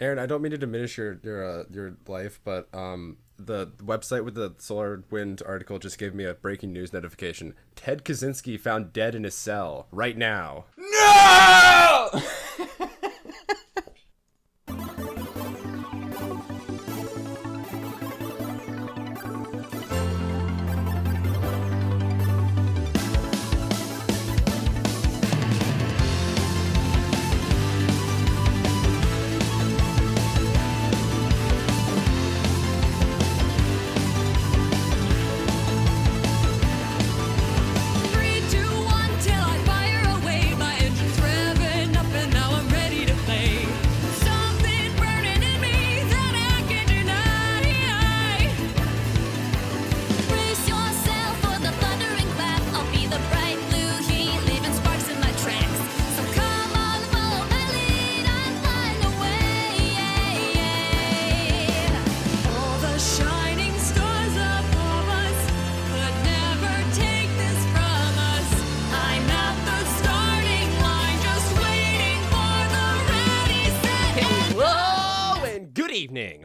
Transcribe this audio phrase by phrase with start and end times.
[0.00, 4.24] Aaron, I don't mean to diminish your your uh, your life, but um, the website
[4.24, 7.54] with the solar wind article just gave me a breaking news notification.
[7.76, 10.64] Ted Kaczynski found dead in his cell right now.
[10.78, 12.08] No!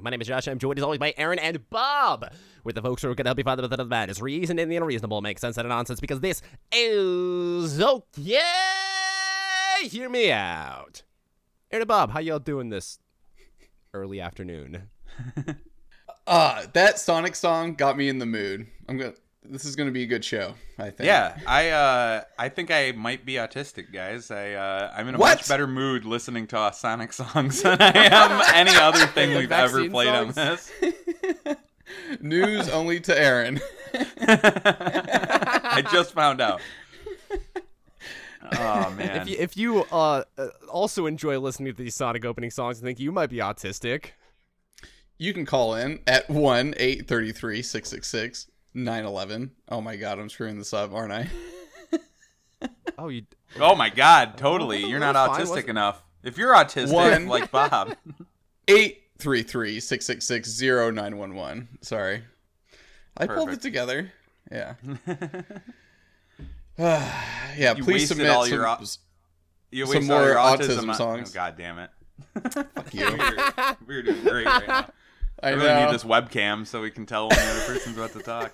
[0.06, 0.48] My name is Josh.
[0.48, 2.32] I'm joined as always by Aaron and Bob.
[2.64, 4.60] With the folks who are going to help you find the method of madness, reason
[4.60, 8.40] and the unreasonable, make sense out of nonsense because this is okay.
[9.82, 11.02] Hear me out.
[11.72, 13.00] Aaron and Bob, how y'all doing this
[13.96, 14.92] early afternoon?
[16.28, 18.66] Uh, that Sonic song got me in the mood.
[18.90, 19.14] I'm gonna.
[19.50, 20.56] This is gonna be a good show.
[20.78, 21.06] I think.
[21.08, 24.32] Yeah, I uh, I think I might be autistic, guys.
[24.32, 25.38] I uh, I'm in a What?
[25.38, 29.74] much better mood listening to Sonic songs than I am any other thing we've ever
[29.78, 30.72] Vaccine played on this.
[32.22, 33.60] News only to Aaron.
[33.94, 36.62] I just found out.
[38.52, 39.22] Oh man.
[39.22, 42.86] If you, if you uh, uh, also enjoy listening to these Sonic opening songs and
[42.86, 44.12] think you might be autistic,
[45.18, 49.52] You can call in at one eight thirty three six six six nine eleven.
[49.70, 51.28] Oh my god, I'm screwing this up, aren't I?
[52.98, 53.24] oh, you
[53.60, 54.86] oh my god, totally.
[54.86, 56.04] You're not fine, autistic enough.
[56.24, 57.28] If you're autistic One.
[57.30, 57.96] like Bob,
[58.68, 61.68] Eight three three six six six zero nine one one.
[61.82, 62.24] Sorry,
[63.18, 64.12] I pulled it together.
[64.52, 64.76] Yeah.
[66.78, 67.76] yeah.
[67.76, 68.54] You please submit all some.
[68.54, 68.78] your au-
[69.72, 71.32] you Some waste all more your autism on- songs.
[71.32, 71.90] Oh, god damn it.
[72.52, 73.06] fuck you.
[73.06, 74.90] We're, we're doing great right now.
[75.42, 75.86] I I really know.
[75.86, 78.54] need this webcam so we can tell when the other person's about to talk.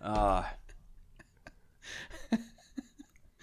[0.00, 0.44] Uh,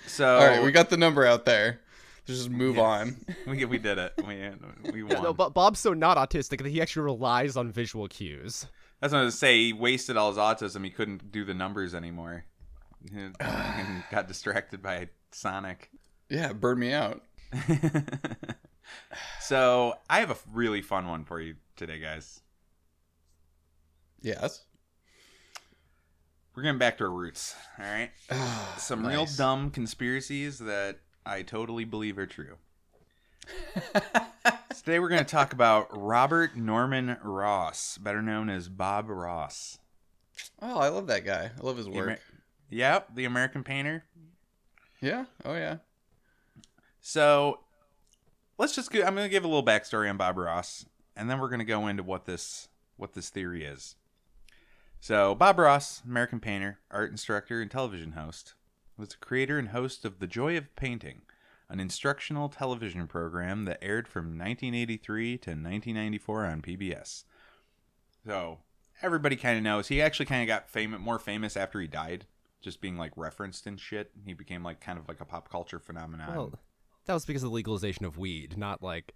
[0.06, 1.82] so All right, we got the number out there.
[2.28, 3.18] Let's just move on.
[3.48, 4.14] we we did it.
[4.18, 4.52] We
[4.92, 5.12] we won.
[5.12, 8.68] Yeah, no, but Bob's so not autistic that he actually relies on visual cues.
[9.02, 9.58] That's what I was say.
[9.58, 10.84] He wasted all his autism.
[10.84, 12.46] He couldn't do the numbers anymore.
[13.12, 13.36] He and
[14.12, 15.90] got distracted by Sonic.
[16.30, 17.24] Yeah, burn me out.
[19.42, 22.42] so I have a really fun one for you today, guys.
[24.22, 24.66] Yes.
[26.60, 27.56] We're getting back to our roots.
[27.80, 28.10] All right.
[28.32, 32.58] Ah, Some real dumb conspiracies that I totally believe are true.
[34.78, 39.78] Today we're going to talk about Robert Norman Ross, better known as Bob Ross.
[40.62, 41.50] Oh, I love that guy.
[41.58, 42.08] I love his The work.
[42.10, 42.20] Amer-
[42.72, 44.04] Yep, the American painter.
[45.00, 45.28] Yeah.
[45.46, 45.78] Oh yeah.
[47.00, 47.60] So
[48.58, 51.40] let's just go, I'm going to give a little backstory on Bob Ross, and then
[51.40, 53.96] we're going to go into what this what this theory is.
[55.00, 58.54] So Bob Ross, American painter, art instructor, and television host,
[58.98, 61.22] was the creator and host of The Joy of Painting,
[61.70, 67.24] an instructional television program that aired from 1983 to 1994 on PBS.
[68.26, 68.60] So
[69.02, 72.26] everybody kind of knows he actually kind of got famous, more famous after he died,
[72.62, 74.12] just being like referenced and shit.
[74.26, 76.36] He became like kind of like a pop culture phenomenon.
[76.36, 76.54] Well,
[77.06, 79.14] that was because of the legalization of weed, not like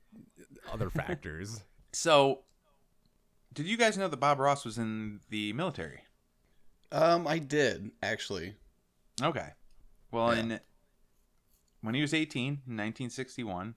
[0.71, 1.63] other factors.
[1.91, 2.39] So,
[3.53, 6.01] did you guys know that Bob Ross was in the military?
[6.91, 8.55] Um, I did actually.
[9.21, 9.49] Okay.
[10.11, 10.39] Well, Yeah.
[10.41, 10.59] in
[11.81, 13.75] when he was 18 in 1961,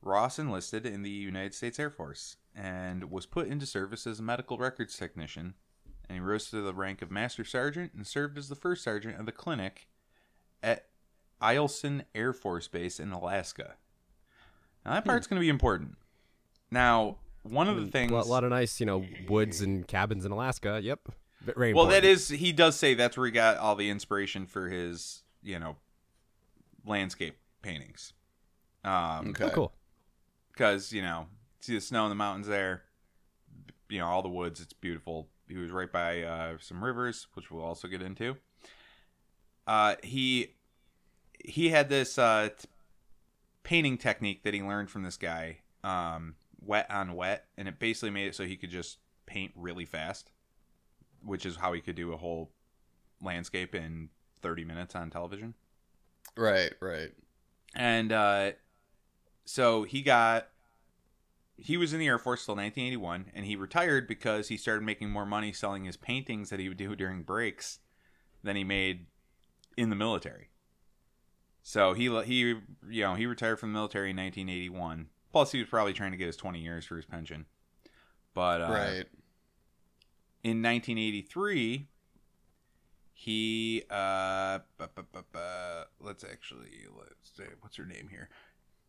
[0.00, 4.22] Ross enlisted in the United States Air Force and was put into service as a
[4.22, 5.54] medical records technician.
[6.08, 9.18] And he rose to the rank of master sergeant and served as the first sergeant
[9.20, 9.88] of the clinic
[10.62, 10.86] at
[11.42, 13.74] Eielson Air Force Base in Alaska.
[14.86, 15.98] Now that part's going to be important.
[16.70, 20.24] Now, one of the things a lot, lot of nice, you know, woods and cabins
[20.24, 20.80] in Alaska.
[20.82, 21.00] Yep.
[21.40, 22.12] V- Very Well, that important.
[22.18, 25.76] is he does say that's where he got all the inspiration for his, you know,
[26.84, 28.12] landscape paintings.
[28.84, 29.44] Um Okay.
[29.44, 29.72] Oh, cool.
[30.52, 31.26] because, you know,
[31.60, 32.82] see the snow in the mountains there,
[33.88, 35.28] you know, all the woods, it's beautiful.
[35.48, 38.36] He was right by uh some rivers, which we'll also get into.
[39.66, 40.54] Uh he
[41.44, 42.68] he had this uh t-
[43.62, 48.10] painting technique that he learned from this guy um wet on wet, and it basically
[48.10, 50.30] made it so he could just paint really fast,
[51.22, 52.50] which is how he could do a whole
[53.22, 54.08] landscape in
[54.42, 55.54] 30 minutes on television.
[56.36, 57.10] Right, right.
[57.74, 58.52] And uh,
[59.44, 60.48] so he got
[61.56, 65.10] he was in the Air Force till 1981, and he retired because he started making
[65.10, 67.80] more money selling his paintings that he would do during breaks
[68.44, 69.06] than he made
[69.76, 70.50] in the military.
[71.62, 72.54] So he he
[72.88, 75.08] you know he retired from the military in 1981.
[75.32, 77.46] Plus, he was probably trying to get his 20 years for his pension.
[78.34, 79.06] But uh, right.
[80.42, 81.88] in 1983
[83.20, 88.28] he uh bu- bu- bu- bu- let's actually let's say what's her name here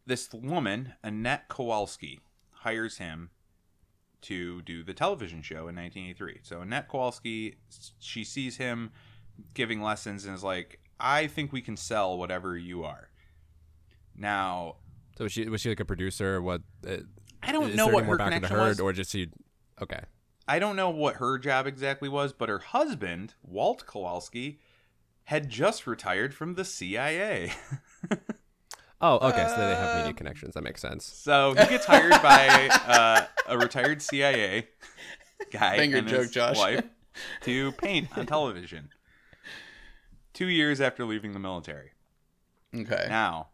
[0.05, 2.19] this woman annette kowalski
[2.51, 3.31] hires him
[4.21, 7.55] to do the television show in 1983 so annette kowalski
[7.97, 8.91] she sees him
[9.55, 13.09] giving lessons and is like i think we can sell whatever you are
[14.15, 14.75] now
[15.19, 16.37] So was she was she like a producer?
[16.37, 16.61] Or what?
[16.87, 16.97] Uh,
[17.43, 19.29] i don't know what her background connection her, was or just she?
[19.81, 19.99] Okay.
[20.47, 24.61] I don't know what her job exactly was, but her husband, Walt Kowalski,
[25.25, 27.51] had just retired from the CIA.
[29.01, 29.47] Oh, okay.
[29.47, 30.55] so they have media connections.
[30.55, 31.05] That makes sense.
[31.05, 34.67] so he gets hired by uh, a retired CIA
[35.51, 36.57] guy Finger and joke, his Josh.
[36.57, 36.83] wife
[37.43, 38.89] to paint on television.
[40.33, 41.91] Two years after leaving the military.
[42.75, 43.05] Okay.
[43.07, 43.47] Now,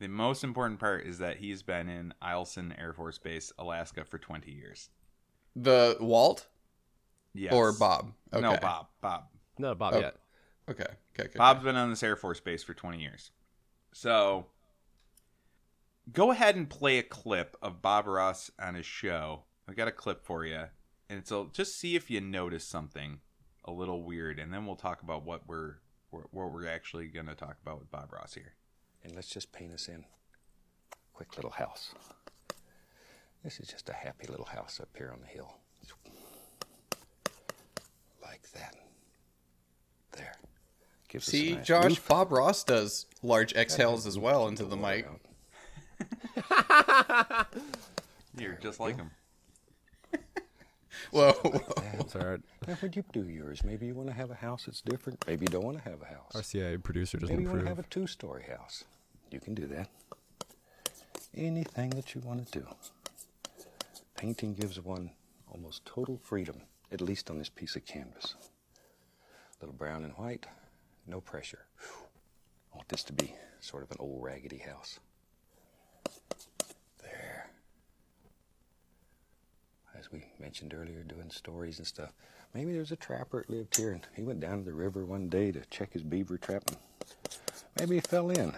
[0.00, 4.18] the most important part is that he's been in Eielson Air Force Base, Alaska, for
[4.18, 4.88] 20 years.
[5.54, 6.46] The Walt
[7.34, 7.52] Yes.
[7.52, 8.12] or Bob?
[8.32, 8.40] Okay.
[8.40, 8.88] No, Bob.
[9.00, 9.24] Bob.
[9.58, 9.94] No, Bob.
[9.94, 10.00] Oh.
[10.00, 10.16] Yet.
[10.68, 10.82] Okay.
[10.82, 11.24] Okay.
[11.28, 11.38] okay.
[11.38, 13.30] Bob's been on this Air Force base for 20 years.
[13.92, 14.46] So
[16.10, 19.44] go ahead and play a clip of Bob Ross on his show.
[19.68, 20.64] I got a clip for you.
[21.08, 23.20] And it's a, just see if you notice something
[23.64, 25.74] a little weird and then we'll talk about what we're
[26.08, 28.54] what what we're actually going to talk about with Bob Ross here.
[29.04, 30.04] And let's just paint us in.
[31.14, 31.94] Quick little house.
[33.44, 35.54] This is just a happy little house up here on the hill.
[38.22, 38.76] Like that.
[40.12, 40.34] There.
[41.08, 42.08] Gives See, nice Josh, roof.
[42.08, 45.06] Bob Ross does large exhales as well into the mic.
[48.38, 49.10] You're just like him.
[51.10, 51.32] Whoa.
[51.96, 52.40] That's all right.
[52.68, 55.24] Now, would you do yours, maybe you want to have a house that's different.
[55.26, 56.32] Maybe you don't want to have a house.
[56.34, 57.76] Our CIA producer doesn't Maybe you want approve.
[57.76, 58.84] to have a two-story house.
[59.30, 59.88] You can do that.
[61.36, 62.66] Anything that you want to do.
[64.16, 65.10] Painting gives one
[65.50, 66.62] almost total freedom,
[66.92, 68.34] at least on this piece of canvas.
[69.60, 70.46] little brown and white,
[71.06, 71.60] no pressure.
[71.78, 72.06] Whew.
[72.72, 74.98] I want this to be sort of an old raggedy house.
[77.02, 77.50] There.
[79.98, 82.12] As we mentioned earlier, doing stories and stuff.
[82.54, 85.28] Maybe there's a trapper that lived here and he went down to the river one
[85.28, 86.78] day to check his beaver trap and
[87.78, 88.52] maybe he fell in.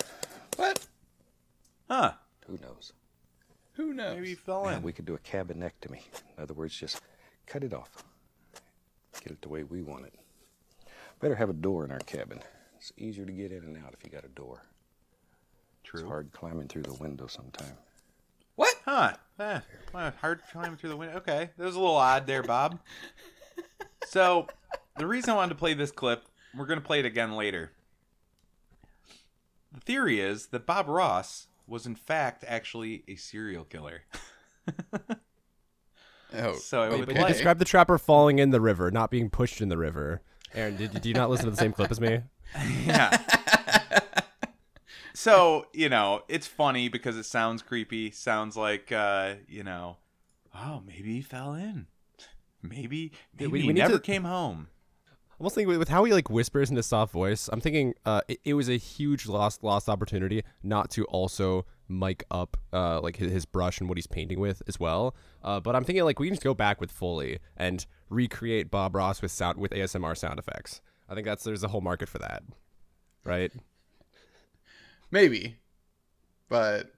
[1.93, 2.03] What?
[2.03, 2.13] Huh.
[2.47, 2.93] Who knows?
[3.75, 4.15] Who knows?
[4.17, 4.83] Maybe he fell Yeah, in.
[4.83, 6.03] we could do a cabinectomy.
[6.37, 7.01] In other words, just
[7.47, 7.91] cut it off.
[9.23, 10.15] Get it the way we want it.
[11.21, 12.41] Better have a door in our cabin.
[12.77, 14.63] It's easier to get in and out if you got a door.
[15.85, 16.01] True.
[16.01, 17.75] It's hard climbing through the window sometime.
[18.57, 18.75] What?
[18.85, 19.15] Huh.
[19.39, 19.61] Eh,
[19.95, 21.17] well, hard climbing through the window.
[21.19, 21.51] Okay.
[21.57, 22.81] That was a little odd there, Bob.
[24.07, 24.49] so,
[24.99, 26.25] the reason I wanted to play this clip,
[26.55, 27.71] we're going to play it again later.
[29.73, 34.03] The theory is that Bob Ross was, in fact, actually a serial killer.
[36.35, 37.19] Oh, So it would okay.
[37.21, 40.23] play- Describe the trapper falling in the river, not being pushed in the river.
[40.55, 42.21] Aaron, did, did you not listen to the same clip as me?
[42.87, 43.19] yeah.
[45.15, 48.11] so, you know, it's funny because it sounds creepy.
[48.11, 49.99] Sounds like, uh, you know,
[50.55, 51.87] oh, maybe he fell in.
[52.63, 54.69] Maybe, maybe we- he we need never to- came home.
[55.43, 57.49] I'm thinking with how he like whispers in his soft voice.
[57.53, 62.25] I'm thinking uh, it, it was a huge lost lost opportunity not to also mic
[62.31, 65.17] up uh, like his, his brush and what he's painting with as well.
[65.43, 68.95] Uh, but I'm thinking like we can just go back with Foley and recreate Bob
[68.95, 70.81] Ross with sound with ASMR sound effects.
[71.09, 72.43] I think that's there's a whole market for that,
[73.25, 73.51] right?
[75.11, 75.57] Maybe.
[76.49, 76.93] But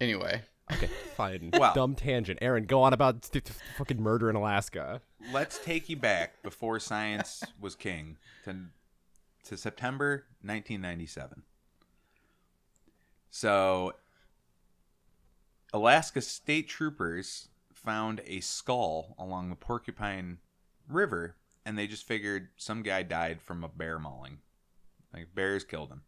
[0.00, 0.42] anyway.
[0.72, 1.50] Okay, fine.
[1.58, 2.38] Well- Dumb tangent.
[2.42, 5.00] Aaron, go on about th- th- fucking murder in Alaska.
[5.32, 8.56] Let's take you back before science was king to,
[9.44, 11.42] to September 1997.
[13.30, 13.94] So,
[15.72, 20.38] Alaska state troopers found a skull along the Porcupine
[20.88, 24.38] River, and they just figured some guy died from a bear mauling.
[25.14, 26.02] Like, bears killed him.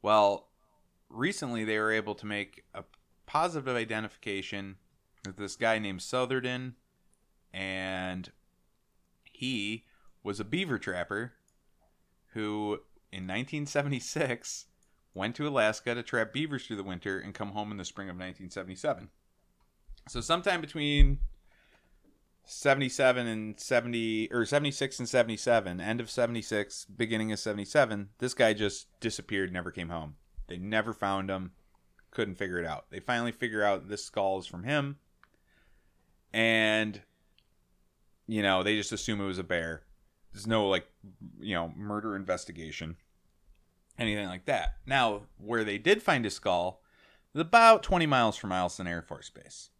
[0.00, 0.48] Well,
[1.10, 2.84] recently they were able to make a
[3.26, 4.76] positive identification
[5.24, 6.74] with this guy named Sotherden,
[7.52, 8.30] and
[9.24, 9.84] he
[10.22, 11.32] was a beaver trapper
[12.32, 12.80] who,
[13.12, 14.66] in 1976,
[15.14, 18.08] went to Alaska to trap beavers through the winter and come home in the spring
[18.08, 19.08] of 1977.
[20.08, 21.18] So sometime between
[22.44, 28.52] 77 and 70 or 76 and 77, end of 76, beginning of 77, this guy
[28.52, 30.14] just disappeared, never came home.
[30.46, 31.52] They never found him,
[32.10, 32.86] couldn't figure it out.
[32.90, 34.96] They finally figure out this skull is from him.
[36.32, 37.00] And
[38.26, 39.82] you know, they just assume it was a bear.
[40.32, 40.86] There's no like,
[41.40, 42.96] you know, murder investigation,
[43.98, 44.76] anything like that.
[44.84, 46.82] Now, where they did find his skull
[47.34, 49.70] is about 20 miles from Eielson Air Force Base,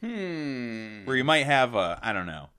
[0.00, 1.04] Hmm.
[1.06, 2.50] where you might have a, I don't know,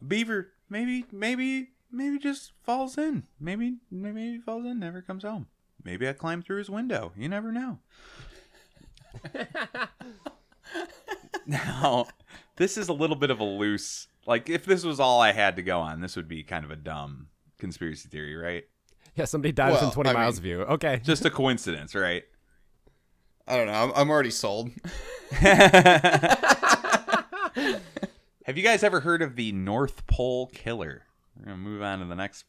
[0.00, 0.52] a beaver.
[0.68, 3.24] Maybe, maybe, maybe just falls in.
[3.38, 5.46] Maybe, maybe falls in, never comes home.
[5.86, 7.12] Maybe I climbed through his window.
[7.16, 7.78] You never know.
[11.46, 12.08] now,
[12.56, 14.08] this is a little bit of a loose.
[14.26, 16.72] Like, if this was all I had to go on, this would be kind of
[16.72, 17.28] a dumb
[17.60, 18.64] conspiracy theory, right?
[19.14, 20.64] Yeah, somebody died within 20 I miles mean- of you.
[20.74, 21.00] Okay.
[21.04, 22.24] Just a coincidence, right?
[23.46, 23.72] I don't know.
[23.72, 24.70] I'm, I'm already sold.
[25.30, 25.62] Have
[28.56, 31.04] you guys ever heard of the North Pole Killer?
[31.38, 32.44] We're gonna move on to the next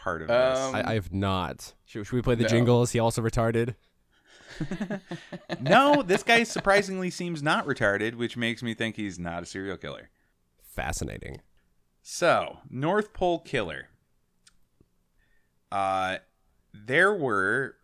[0.00, 0.58] part of this.
[0.58, 1.74] Um, I, I have not.
[1.84, 2.48] Should, should we play the No.
[2.48, 2.82] jingle?
[2.82, 3.74] Is he also retarded?
[5.60, 9.76] no, this guy surprisingly seems not retarded, which makes me think he's not a serial
[9.76, 10.10] killer.
[10.62, 11.40] Fascinating.
[12.02, 13.88] So, North Pole Killer.
[15.70, 16.18] Uh,
[16.72, 17.76] there were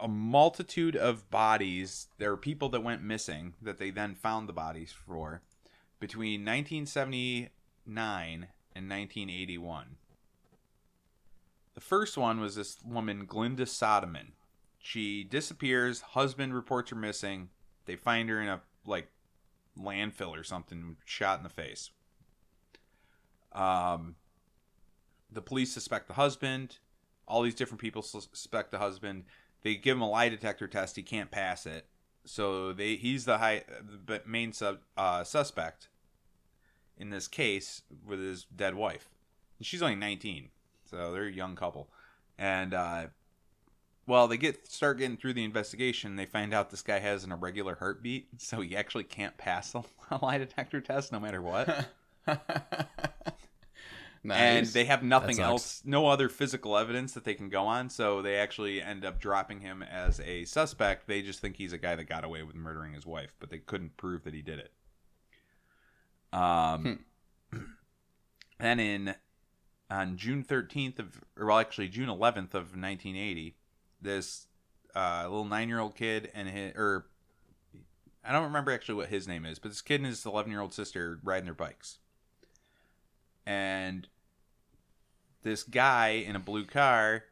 [0.00, 2.08] a multitude of bodies.
[2.18, 5.42] There were people that went missing that they then found the bodies for
[6.00, 7.50] between 1979
[8.74, 9.96] and 1981.
[11.76, 14.32] The first one was this woman, Glinda Sodemann.
[14.78, 16.00] She disappears.
[16.00, 17.50] Husband reports her missing.
[17.84, 19.08] They find her in a like
[19.78, 21.90] landfill or something, shot in the face.
[23.52, 24.16] Um,
[25.30, 26.78] the police suspect the husband.
[27.28, 29.24] All these different people suspect the husband.
[29.62, 30.96] They give him a lie detector test.
[30.96, 31.86] He can't pass it,
[32.24, 33.64] so they he's the high
[34.06, 35.88] the main sub, uh, suspect
[36.96, 39.10] in this case with his dead wife.
[39.58, 40.50] And she's only 19,
[40.90, 41.88] so they're a young couple.
[42.38, 43.06] And uh,
[44.06, 46.16] well, they get start getting through the investigation.
[46.16, 49.84] They find out this guy has an irregular heartbeat, so he actually can't pass a
[50.22, 51.88] lie detector test no matter what.
[54.22, 54.40] nice.
[54.40, 57.90] and they have nothing else, no other physical evidence that they can go on.
[57.90, 61.06] So they actually end up dropping him as a suspect.
[61.06, 63.58] They just think he's a guy that got away with murdering his wife, but they
[63.58, 64.72] couldn't prove that he did it.
[66.32, 67.04] Um,
[68.60, 69.14] then in
[69.90, 73.56] on June thirteenth of, or well, actually June eleventh of nineteen eighty,
[74.00, 74.46] this
[74.94, 77.06] uh, little nine year old kid and his or
[78.24, 80.60] I don't remember actually what his name is, but this kid and his eleven year
[80.60, 81.98] old sister riding their bikes
[83.46, 84.08] and
[85.42, 87.24] this guy in a blue car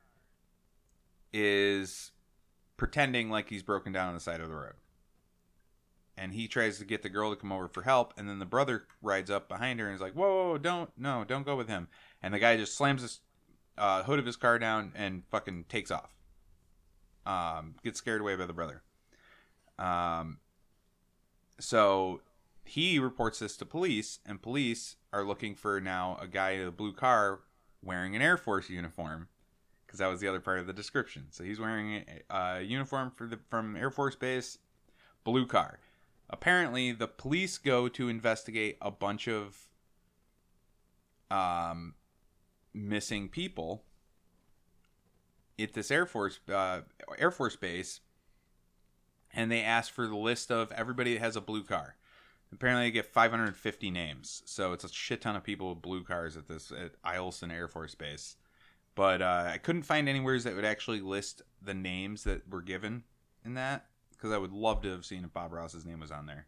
[1.32, 2.12] is
[2.76, 4.74] pretending like he's broken down on the side of the road.
[6.16, 8.46] And he tries to get the girl to come over for help, and then the
[8.46, 11.66] brother rides up behind her and is like, "Whoa, whoa, don't, no, don't go with
[11.66, 11.88] him."
[12.24, 13.20] And the guy just slams his
[13.76, 16.14] uh, hood of his car down and fucking takes off.
[17.26, 18.82] Um, gets scared away by the brother.
[19.78, 20.38] Um,
[21.60, 22.22] so
[22.64, 26.70] he reports this to police, and police are looking for now a guy in a
[26.70, 27.40] blue car
[27.82, 29.28] wearing an Air Force uniform,
[29.86, 31.26] because that was the other part of the description.
[31.28, 34.56] So he's wearing a, a uniform for the from Air Force Base,
[35.24, 35.78] blue car.
[36.30, 39.68] Apparently, the police go to investigate a bunch of
[41.30, 41.94] um,
[42.74, 43.84] missing people
[45.58, 46.80] at this Air Force uh,
[47.18, 48.00] Air Force Base,
[49.32, 51.96] and they ask for the list of everybody that has a blue car.
[52.52, 56.36] Apparently, they get 550 names, so it's a shit ton of people with blue cars
[56.36, 58.36] at this at Eielson Air Force Base.
[58.94, 63.02] But uh, I couldn't find anywhere that would actually list the names that were given
[63.44, 66.26] in that because I would love to have seen if Bob Ross's name was on
[66.26, 66.46] there.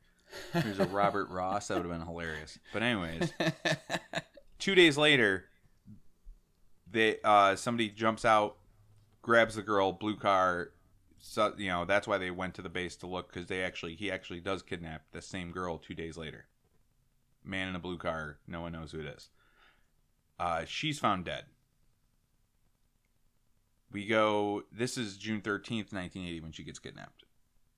[0.52, 2.58] There's a Robert Ross that would have been hilarious.
[2.72, 3.32] But anyways,
[4.58, 5.46] two days later,
[6.96, 8.56] they uh, somebody jumps out,
[9.22, 10.70] grabs the girl, blue car.
[11.18, 13.94] So you know that's why they went to the base to look because they actually
[13.94, 16.46] he actually does kidnap the same girl two days later.
[17.44, 19.28] Man in a blue car, no one knows who it is.
[20.38, 21.44] Uh, she's found dead.
[23.90, 24.62] We go.
[24.72, 27.24] This is June thirteenth, nineteen eighty, when she gets kidnapped.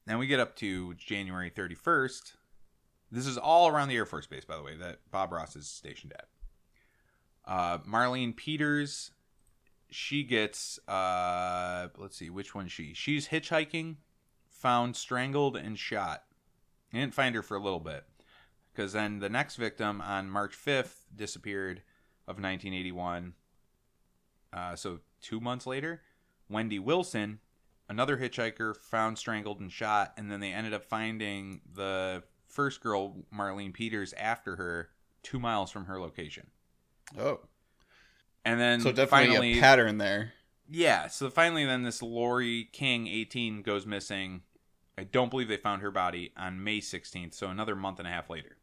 [0.07, 2.37] Then we get up to January thirty first.
[3.11, 5.67] This is all around the Air Force Base, by the way, that Bob Ross is
[5.67, 6.29] stationed at.
[7.49, 9.11] Uh, Marlene Peters,
[9.90, 12.93] she gets uh, let's see, which one she?
[12.93, 13.97] She's hitchhiking,
[14.50, 16.25] found strangled and shot.
[16.93, 18.05] I didn't find her for a little bit
[18.71, 21.81] because then the next victim on March fifth disappeared
[22.26, 23.33] of nineteen eighty one.
[24.52, 26.02] Uh, so two months later,
[26.50, 27.38] Wendy Wilson
[27.88, 33.25] another hitchhiker found strangled and shot, and then they ended up finding the first girl,
[33.35, 34.90] Marlene Peters, after her,
[35.23, 36.49] two miles from her location.
[37.17, 37.41] Oh,
[38.45, 40.33] And then so definitely finally, a pattern there.
[40.69, 41.07] yeah.
[41.09, 44.43] So finally, then this Lori King, 18, goes missing.
[44.99, 48.11] I don't believe they found her body on May 16th, so another month and a
[48.11, 48.57] half later.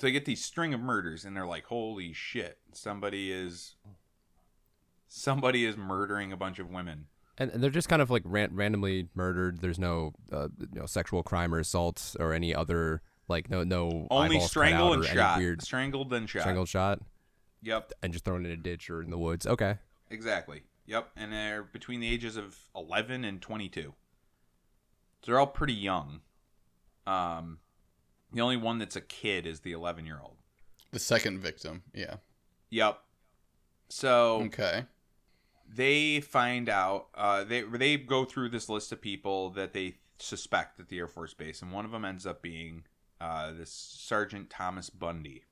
[0.00, 2.58] So they get these string of murders, and they're like, "Holy shit!
[2.72, 3.74] Somebody is,
[5.08, 7.06] somebody is murdering a bunch of women."
[7.36, 9.60] And, and they're just kind of like ran- randomly murdered.
[9.60, 14.06] There's no, uh, you know, sexual crime or assault or any other like no no
[14.10, 15.38] Only eyeballs strangled and shot.
[15.38, 16.40] weird Strangled and shot.
[16.42, 17.00] strangled shot
[17.62, 19.46] Yep, and just thrown in a ditch or in the woods.
[19.46, 19.78] Okay.
[20.10, 20.62] exactly.
[20.86, 23.82] Yep, and they're between the ages of 11 and 22.
[23.82, 23.92] So
[25.26, 26.20] they're all pretty young.
[27.06, 27.58] Um,
[28.32, 30.36] the only one that's a kid is the 11 year old.
[30.92, 31.82] The second victim.
[31.92, 32.16] Yeah.
[32.70, 32.98] Yep.
[33.88, 34.84] So Okay.
[35.68, 37.08] they find out.
[37.14, 41.08] Uh, they they go through this list of people that they suspect at the Air
[41.08, 42.84] Force Base, and one of them ends up being
[43.20, 45.44] uh, this Sergeant Thomas Bundy.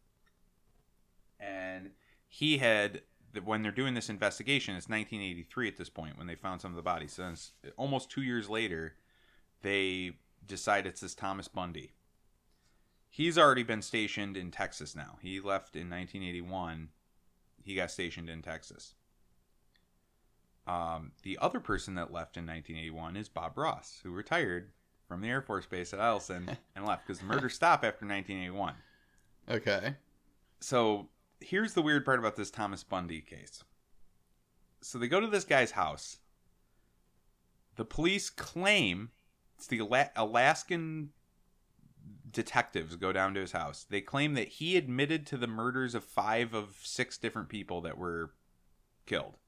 [1.38, 1.90] And
[2.28, 3.02] he had
[3.44, 6.76] when they're doing this investigation, it's 1983 at this point when they found some of
[6.76, 7.12] the bodies.
[7.12, 7.32] So
[7.76, 8.94] almost two years later,
[9.62, 10.12] they
[10.46, 11.92] decide it's this Thomas Bundy.
[13.10, 15.18] He's already been stationed in Texas now.
[15.20, 16.88] He left in 1981.
[17.62, 18.94] He got stationed in Texas.
[20.66, 24.72] Um, the other person that left in 1981 is Bob Ross, who retired
[25.08, 28.74] from the Air Force Base at Eielson and left because the murder stopped after 1981.
[29.48, 29.94] Okay.
[30.60, 31.08] So
[31.40, 33.62] here's the weird part about this Thomas Bundy case.
[34.80, 36.18] So they go to this guy's house.
[37.76, 39.10] The police claim
[39.56, 41.10] it's the Ala- Alaskan
[42.30, 43.86] detectives go down to his house.
[43.88, 47.96] They claim that he admitted to the murders of five of six different people that
[47.96, 48.32] were
[49.06, 49.38] killed.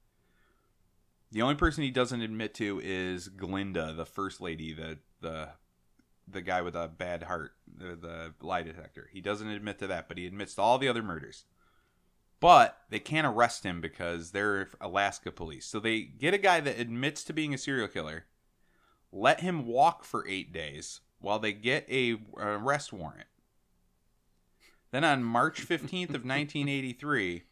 [1.31, 5.51] The only person he doesn't admit to is Glinda, the first lady, the the
[6.31, 9.09] the guy with a bad heart, the, the lie detector.
[9.13, 11.45] He doesn't admit to that, but he admits to all the other murders.
[12.41, 15.67] But they can't arrest him because they're Alaska police.
[15.67, 18.27] So they get a guy that admits to being a serial killer,
[19.11, 23.27] let him walk for eight days while they get a arrest warrant.
[24.91, 27.43] Then on March 15th of 1983,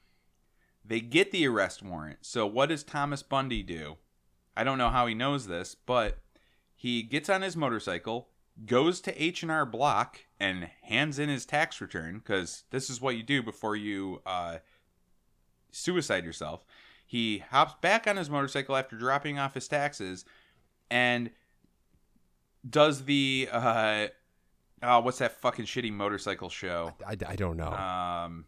[0.85, 2.19] they get the arrest warrant.
[2.23, 3.97] So what does Thomas Bundy do?
[4.57, 6.19] I don't know how he knows this, but
[6.77, 8.29] he gets on his motorcycle,
[8.65, 13.23] goes to H&R Block and hands in his tax return cuz this is what you
[13.23, 14.59] do before you uh,
[15.71, 16.65] suicide yourself.
[17.07, 20.25] He hops back on his motorcycle after dropping off his taxes
[20.91, 21.31] and
[22.69, 24.09] does the uh
[24.83, 26.95] oh, what's that fucking shitty motorcycle show?
[27.07, 27.73] I, I don't know.
[27.73, 28.47] Um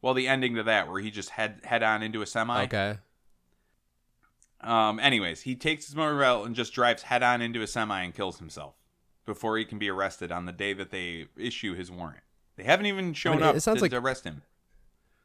[0.00, 2.64] well the ending to that where he just head head on into a semi.
[2.64, 2.98] okay.
[4.62, 8.14] Um, anyways, he takes his motorcycle and just drives head on into a semi and
[8.14, 8.74] kills himself
[9.26, 12.22] before he can be arrested on the day that they issue his warrant.
[12.56, 14.42] They haven't even shown mean, up it sounds to, like- to arrest him.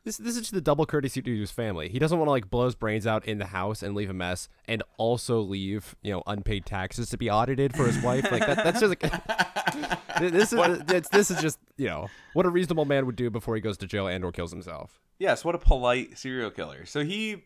[0.04, 1.90] This this is just the double courtesy to his family.
[1.90, 4.14] He doesn't want to like blow his brains out in the house and leave a
[4.14, 8.32] mess, and also leave you know unpaid taxes to be audited for his wife.
[8.32, 9.02] Like that, that's just like
[10.22, 13.56] this is it's, this is just you know what a reasonable man would do before
[13.56, 15.02] he goes to jail and or kills himself.
[15.20, 16.86] Yes, what a polite serial killer.
[16.86, 17.44] So he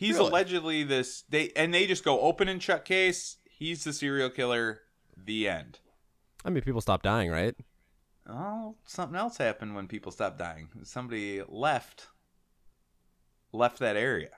[0.00, 0.30] he's Really?
[0.30, 3.36] allegedly this they and they just go open and shut case.
[3.48, 4.80] He's the serial killer.
[5.16, 5.78] The end.
[6.44, 7.54] I mean, people stop dying, right?
[8.26, 10.68] Oh, something else happened when people stopped dying.
[10.82, 12.06] Somebody left
[13.52, 14.30] left that area.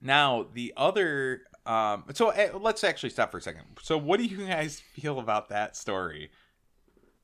[0.00, 3.64] Now, the other um so eh, let's actually stop for a second.
[3.82, 6.30] So what do you guys feel about that story?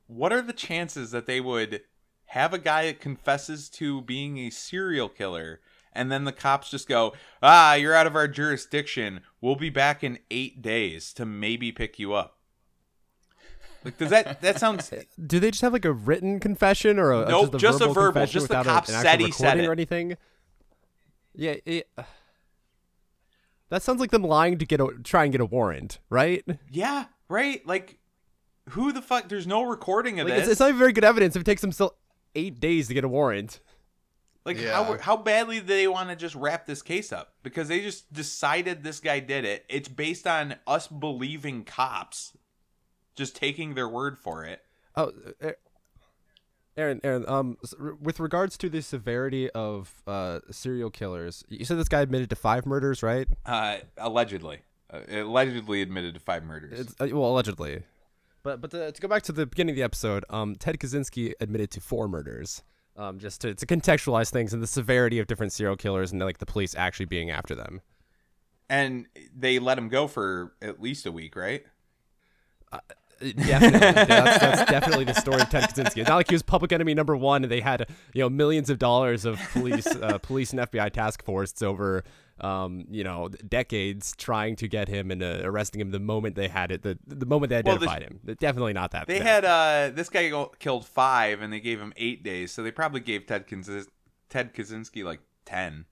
[0.06, 1.82] What are the chances that they would
[2.26, 5.60] have a guy that confesses to being a serial killer
[5.92, 9.20] and then the cops just go, "Ah, you're out of our jurisdiction.
[9.40, 12.38] We'll be back in 8 days to maybe pick you up."
[13.84, 14.92] Like does that that sounds
[15.26, 17.86] Do they just have like a written confession or a Nope, just a just a
[17.88, 19.66] verbal, verbal, just the without a- said he said it.
[19.66, 20.16] or anything?
[21.34, 21.88] Yeah, it,
[23.70, 26.44] that sounds like them lying to get a try and get a warrant, right?
[26.70, 27.66] Yeah, right.
[27.66, 27.98] Like,
[28.70, 29.28] who the fuck?
[29.30, 30.42] There's no recording of Like this.
[30.44, 31.96] it's, it's not even very good evidence if it takes them still
[32.34, 33.60] eight days to get a warrant.
[34.44, 34.72] Like, Yeah.
[34.84, 37.34] how how badly do they want to just wrap this case up?
[37.42, 39.64] Because they just decided this guy did it.
[39.68, 42.36] It's based on us believing cops,
[43.14, 44.62] just taking their word for it.
[44.96, 45.52] Oh, uh,
[46.76, 47.24] Aaron, Aaron.
[47.28, 47.58] Um,
[48.00, 52.36] with regards to the severity of uh serial killers, you said this guy admitted to
[52.36, 53.28] five murders, right?
[53.44, 56.80] Uh, allegedly, uh, allegedly admitted to five murders.
[56.80, 57.82] It's, uh, well, allegedly.
[58.42, 61.32] But but to, to go back to the beginning of the episode, um, Ted Kaczynski
[61.40, 62.62] admitted to four murders.
[62.94, 66.36] Um, just to, to contextualize things and the severity of different serial killers and like
[66.38, 67.80] the police actually being after them.
[68.68, 71.64] And they let him go for at least a week, right?
[73.22, 75.98] Definitely, that's, that's definitely the story of Ted Kaczynski.
[75.98, 78.68] It's not like he was public enemy number one, and they had you know millions
[78.68, 82.02] of dollars of police, uh, police and FBI task force over
[82.40, 86.48] um, you know decades trying to get him and uh, arresting him the moment they
[86.48, 88.36] had it, the the moment they Well, the- identified him.
[88.40, 89.06] Definitely not that.
[89.06, 89.44] They bad.
[89.44, 92.70] had uh this guy go- killed five, and they gave him eight days, so they
[92.72, 93.86] probably gave Ted Kaczynski,
[94.28, 95.84] Ted Kaczynski like ten,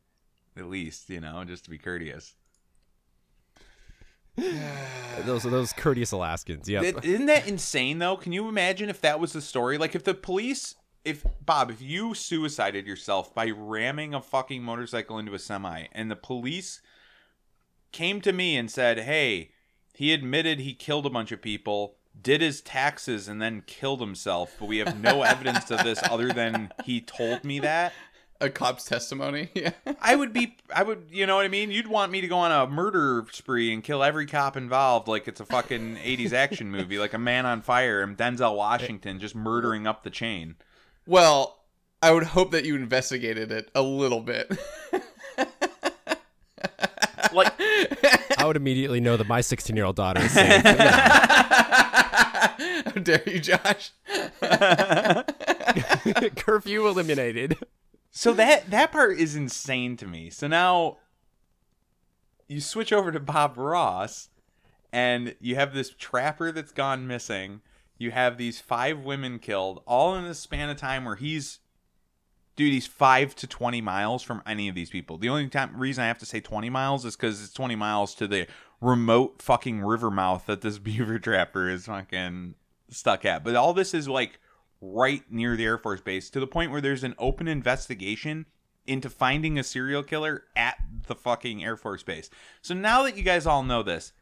[0.57, 2.35] at least, you know, just to be courteous.
[5.24, 6.68] those those courteous Alaskans.
[6.68, 8.16] Yeah, Isn't that insane though?
[8.16, 9.76] Can you imagine if that was the story?
[9.76, 15.19] Like if the police if Bob, if you suicided yourself by ramming a fucking motorcycle
[15.19, 16.81] into a semi and the police
[17.93, 19.53] came to me and said, "Hey,
[19.95, 24.55] he admitted he killed a bunch of people, did his taxes and then killed himself,
[24.59, 27.93] but we have no evidence of this other than he told me that."
[28.43, 29.51] A cop's testimony.
[29.55, 29.73] Yeah.
[30.01, 31.71] I would be, I would, you know what I mean?
[31.71, 35.29] You'd want me to go on a murder spree and kill every cop involved like
[35.29, 39.35] it's a fucking 80s action movie, like a man on fire and Denzel Washington just
[39.35, 40.57] murdering up the chain.
[41.07, 41.59] Well,
[42.03, 44.51] I would hope that you investigated it a little bit.
[47.33, 47.53] Like,
[48.39, 50.63] I would immediately know that my 16 year old daughter is safe.
[50.65, 50.73] How
[53.03, 53.93] dare you, Josh?
[56.37, 57.57] Curfew eliminated.
[58.11, 60.31] so that, that part is insane to me.
[60.31, 60.99] So now
[62.49, 64.29] you switch over to Bob Ross
[64.93, 67.61] and you have this trapper that's gone missing.
[68.01, 71.59] You have these five women killed, all in the span of time where he's
[72.57, 75.19] dude, he's five to twenty miles from any of these people.
[75.19, 78.15] The only time reason I have to say twenty miles is because it's twenty miles
[78.15, 78.47] to the
[78.81, 82.55] remote fucking river mouth that this beaver trapper is fucking
[82.89, 83.45] stuck at.
[83.45, 84.41] But all this is like
[84.81, 88.47] right near the Air Force Base to the point where there's an open investigation
[88.87, 92.31] into finding a serial killer at the fucking Air Force Base.
[92.63, 94.15] So now that you guys all know this,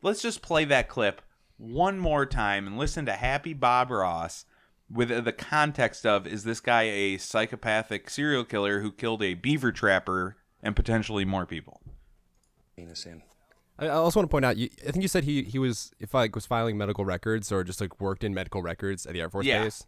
[0.00, 1.20] let's just play that clip
[1.58, 4.44] one more time and listen to Happy Bob Ross
[4.90, 9.70] with the context of is this guy a psychopathic serial killer who killed a beaver
[9.72, 11.80] trapper and potentially more people?
[12.76, 13.22] Penis in.
[13.78, 14.56] I I also want to point out.
[14.56, 17.62] You, I think you said he he was if like was filing medical records or
[17.64, 19.64] just like worked in medical records at the Air Force Yeah.
[19.64, 19.84] base.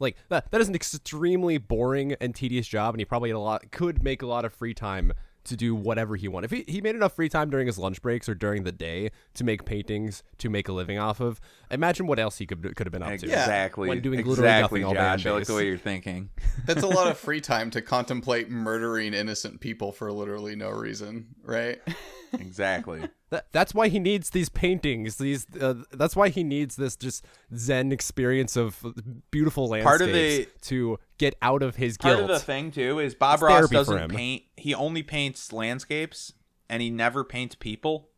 [0.00, 3.40] Like that that is an extremely boring and tedious job, and he probably had a
[3.40, 5.12] lot could make a lot of free time
[5.48, 6.52] to do whatever he wanted.
[6.52, 9.10] If he, he made enough free time during his lunch breaks or during the day
[9.34, 12.86] to make paintings to make a living off of, imagine what else he could could
[12.86, 13.26] have been up to.
[13.26, 13.88] Exactly.
[13.88, 15.26] When doing literally exactly, nothing all day on Josh.
[15.26, 16.30] I like the way you're thinking.
[16.66, 21.34] That's a lot of free time to contemplate murdering innocent people for literally no reason,
[21.42, 21.80] right?
[22.32, 23.02] exactly.
[23.30, 25.16] That, that's why he needs these paintings.
[25.16, 28.82] These uh, that's why he needs this just zen experience of
[29.30, 32.30] beautiful landscapes Part of the- to get out of his Part guilt.
[32.30, 34.44] of the thing too is Bob It's Ross doesn't paint.
[34.56, 36.32] He only paints landscapes,
[36.70, 38.08] and he never paints people.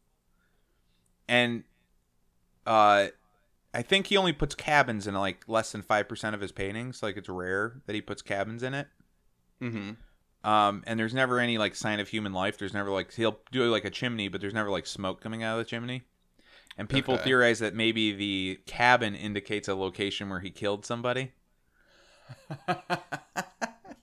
[1.28, 1.64] And
[2.64, 3.08] uh,
[3.74, 7.02] I think he only puts cabins in like less than five percent of his paintings.
[7.02, 8.86] Like it's rare that he puts cabins in it.
[9.60, 9.90] Mm-hmm.
[10.42, 12.56] Um, and there's never any like sign of human life.
[12.58, 15.58] There's never like he'll do like a chimney, but there's never like smoke coming out
[15.58, 16.02] of the chimney.
[16.78, 17.24] And people Okay.
[17.24, 21.32] theorize that maybe the cabin indicates a location where he killed somebody.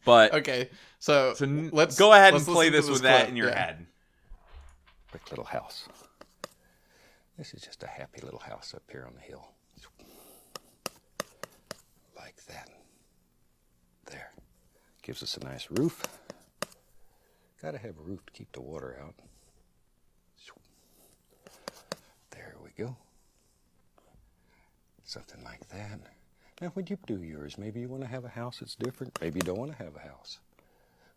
[0.05, 0.69] But Okay,
[0.99, 3.35] so, so n- let's go ahead and let's play listen to this with that in
[3.35, 3.59] your Yeah.
[3.65, 3.87] head.
[5.11, 5.89] Quick little house.
[7.37, 9.51] This is just a happy little house up here on the hill.
[12.15, 12.69] Like that.
[14.05, 14.31] There.
[15.01, 16.03] Gives us a nice roof.
[17.67, 19.13] Gotta have a roof to keep the water out.
[22.31, 22.95] There we go.
[25.03, 25.99] Something like that.
[26.61, 29.19] Now, when you do yours, maybe you want to have a house that's different.
[29.19, 30.39] Maybe you don't want to have a house.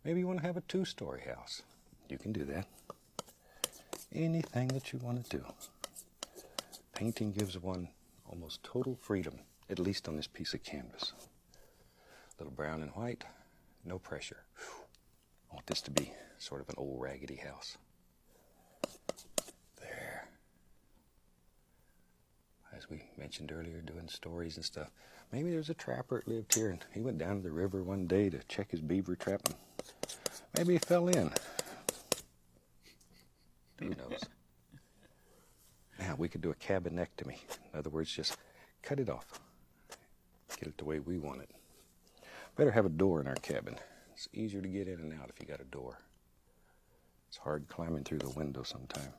[0.03, 1.61] Maybe you want to have a two story house.
[2.09, 2.67] You can do that
[4.13, 5.45] anything that you want to do.
[6.93, 7.87] Painting gives one
[8.29, 11.13] almost total freedom, at least on this piece of canvas.
[11.23, 13.23] A little brown and white,
[13.85, 14.43] no pressure.
[15.49, 17.77] I want this to be sort of an old raggedy house.
[19.79, 20.27] There.
[22.75, 24.89] As we mentioned earlier, doing stories and stuff.
[25.31, 28.07] Maybe there's a trapper that lived here and he went down to the river one
[28.07, 29.41] day to check his beaver trap.
[29.45, 29.55] And
[30.57, 31.31] maybe he fell in.
[33.79, 34.23] Who knows?
[35.99, 37.37] Now we could do a cabinectomy.
[37.71, 38.35] In other words, just
[38.81, 39.39] cut it off.
[40.57, 41.51] Get it the way we want it.
[42.55, 43.75] Better have a door in our cabin.
[44.13, 45.99] It's easier to get in and out if you got a door.
[47.31, 49.13] It's hard climbing through the window sometime.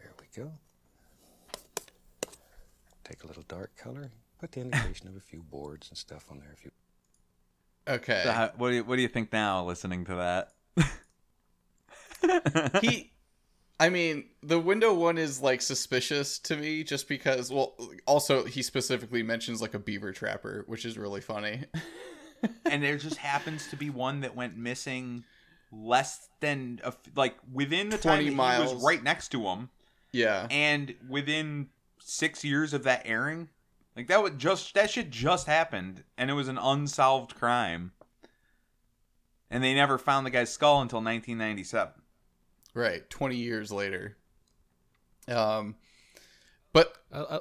[0.00, 0.50] There we go.
[3.04, 4.10] Take a little dark color.
[4.40, 6.72] Put the indication of a few boards and stuff on there if you
[7.88, 9.64] Okay, So how, what do you what do you think now?
[9.64, 10.16] Listening to
[12.26, 13.12] that, he
[13.78, 18.62] I mean, the window one is like suspicious to me just because well also he
[18.62, 21.62] specifically mentions like a beaver trapper, which is really funny.
[22.66, 25.22] and there just happens to be one that went missing
[25.72, 29.42] less than a f like within the time 20 that he was right next to
[29.42, 29.70] him,
[30.12, 30.46] yeah.
[30.50, 33.48] and within six years of that airing,
[33.96, 37.92] like that would just that shit just happened, and it was an unsolved crime,
[39.50, 41.94] and they never found the guy's skull until 1997.
[42.74, 44.16] Right, 20 years later.
[45.28, 45.76] Um
[46.72, 47.40] but I, I,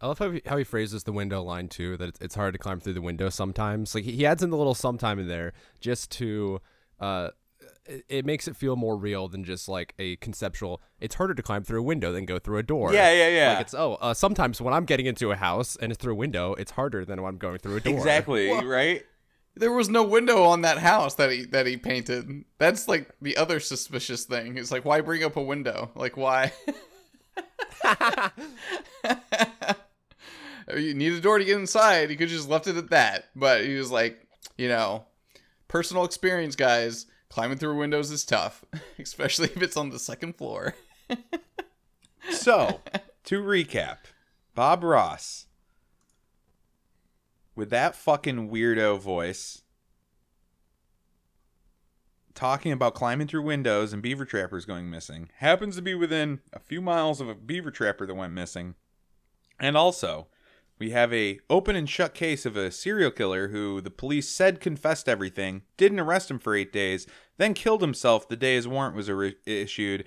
[0.00, 1.96] I love how he, how he phrases the window line too.
[1.96, 3.94] That it's, it's hard to climb through the window sometimes.
[3.94, 6.60] Like he, he adds in the little sometime in there just to,
[6.98, 7.28] uh,
[7.86, 10.80] it, it makes it feel more real than just like a conceptual.
[11.00, 12.92] It's harder to climb through a window than go through a door.
[12.92, 13.52] Yeah, yeah, yeah.
[13.52, 16.16] Like it's oh, uh, sometimes when I'm getting into a house and it's through a
[16.16, 17.94] window, it's harder than when I'm going through a door.
[17.94, 19.04] Exactly, right?
[19.54, 22.44] there was no window on that house that he that he painted.
[22.58, 24.56] That's like the other suspicious thing.
[24.56, 25.90] It's like why bring up a window?
[25.94, 26.52] Like why?
[30.76, 32.10] you need a door to get inside.
[32.10, 33.26] He could just left it at that.
[33.36, 35.04] But he was like, you know,
[35.68, 37.06] personal experience, guys.
[37.32, 38.62] Climbing through windows is tough,
[38.98, 40.74] especially if it's on the second floor.
[42.30, 42.80] So,
[43.24, 43.98] to recap,
[44.54, 45.46] Bob Ross,
[47.56, 49.62] with that fucking weirdo voice,
[52.32, 56.60] talking about climbing through windows and beaver trappers going missing, happens to be within a
[56.60, 58.76] few miles of a beaver trapper that went missing.
[59.58, 60.28] And also,
[60.82, 64.58] we have a open and shut case of a serial killer who the police said
[64.58, 68.96] confessed everything, didn't arrest him for eight days, then killed himself the day his warrant
[68.96, 70.04] was ar- issued,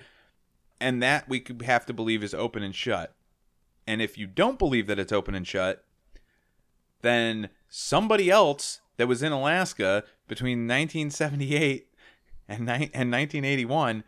[0.78, 3.16] and that we could have to believe is open and shut.
[3.86, 5.82] And if you don't believe that it's open and shut,
[7.00, 11.88] then somebody else that was in Alaska between 1978
[12.50, 14.04] and, ni- and 1981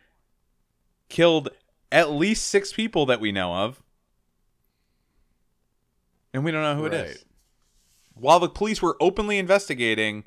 [1.09, 1.49] killed
[1.91, 3.83] at least six people that we know of.
[6.33, 7.25] And we don't know who it is.
[8.15, 10.25] While the police were openly investigating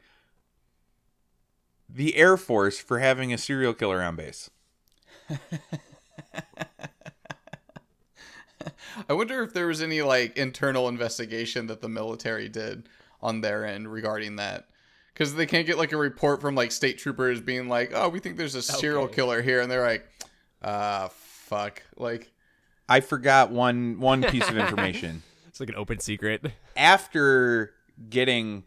[1.88, 4.50] the Air Force for having a serial killer on base.
[9.10, 12.88] I wonder if there was any like internal investigation that the military did
[13.22, 14.68] on their end regarding that.
[15.14, 18.20] Because they can't get like a report from like state troopers being like, "Oh, we
[18.20, 19.16] think there's a serial Okay.
[19.16, 20.08] killer here," and they're like,
[20.64, 22.32] "Ah, fuck!" Like,
[22.88, 25.24] I forgot one one piece of information.
[25.52, 26.46] It's like an open secret.
[26.78, 27.74] After
[28.10, 28.64] getting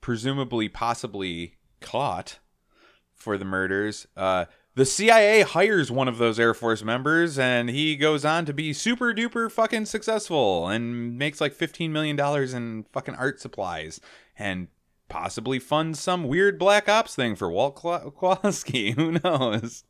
[0.00, 2.40] presumably possibly caught
[3.14, 7.94] for the murders, uh, the CIA hires one of those Air Force members and he
[7.94, 12.84] goes on to be super duper fucking successful and makes like 15 million dollars in
[12.92, 14.00] fucking art supplies
[14.36, 14.66] and
[15.08, 18.90] possibly funds some weird black ops thing for Walt Kla- Kowalski.
[18.90, 19.84] Who knows?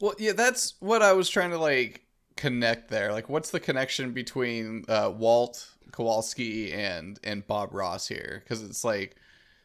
[0.00, 2.05] well, yeah, that's what I was trying to like
[2.36, 3.12] connect there.
[3.12, 8.42] Like, what's the connection between uh, Walt Kowalski and and Bob Ross here?
[8.44, 9.16] Because it's like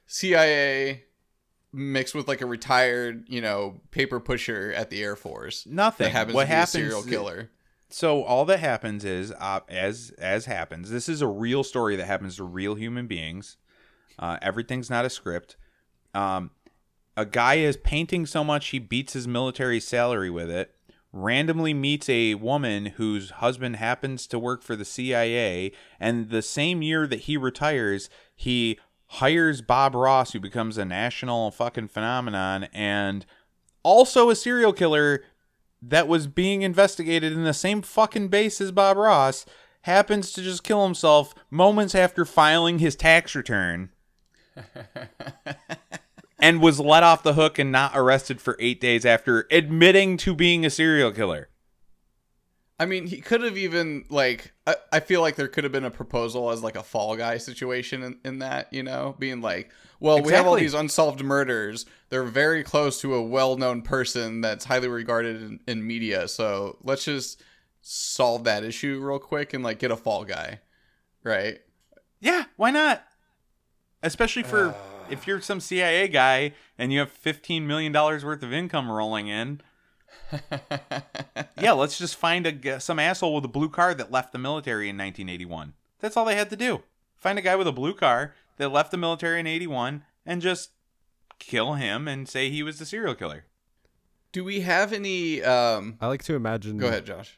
[0.07, 1.03] CIA
[1.73, 5.65] mixed with like a retired, you know, paper pusher at the Air Force.
[5.65, 6.05] Nothing.
[6.05, 7.51] That happens what happens a serial killer.
[7.89, 12.05] So all that happens is, uh, as as happens, this is a real story that
[12.05, 13.57] happens to real human beings.
[14.17, 15.57] Uh, everything's not a script.
[16.13, 16.51] Um,
[17.17, 20.73] a guy is painting so much he beats his military salary with it.
[21.13, 26.82] Randomly meets a woman whose husband happens to work for the CIA, and the same
[26.82, 33.26] year that he retires, he hires Bob Ross, who becomes a national fucking phenomenon, and
[33.84, 35.24] also a serial killer
[35.82, 39.45] that was being investigated in the same fucking base as Bob Ross
[39.82, 43.89] happens to just kill himself moments after filing his tax return
[46.41, 50.34] and was let off the hook and not arrested for eight days after admitting to
[50.34, 51.49] being a serial killer.
[52.80, 54.54] I mean, he could have even like.
[54.65, 57.38] I, I feel like there could have been a proposal as like a fall guy
[57.38, 61.86] situation in, in that, you know, being like, well, we have all these unsolved murders.
[62.10, 66.27] They're very close to a well-known person that's highly regarded in, in media.
[66.27, 67.43] So let's just
[67.82, 70.60] solve that issue real quick and like get a fall guy,
[71.23, 71.60] right?
[72.19, 73.04] Yeah, why not?
[74.01, 74.73] Especially for uh,
[75.12, 79.62] if you're some CIA guy and you have $15 million worth of income rolling in.
[81.60, 84.39] yeah, let's just find a g- some asshole with a blue car that left the
[84.39, 85.74] military in 1981.
[86.00, 86.84] That's all they had to do.
[87.17, 90.71] Find a guy with a blue car that left the military in 81 and just
[91.39, 93.45] kill him and say he was the serial killer.
[94.32, 95.43] Do we have any?
[95.43, 96.78] um I like to imagine.
[96.78, 97.38] Go ahead, Josh.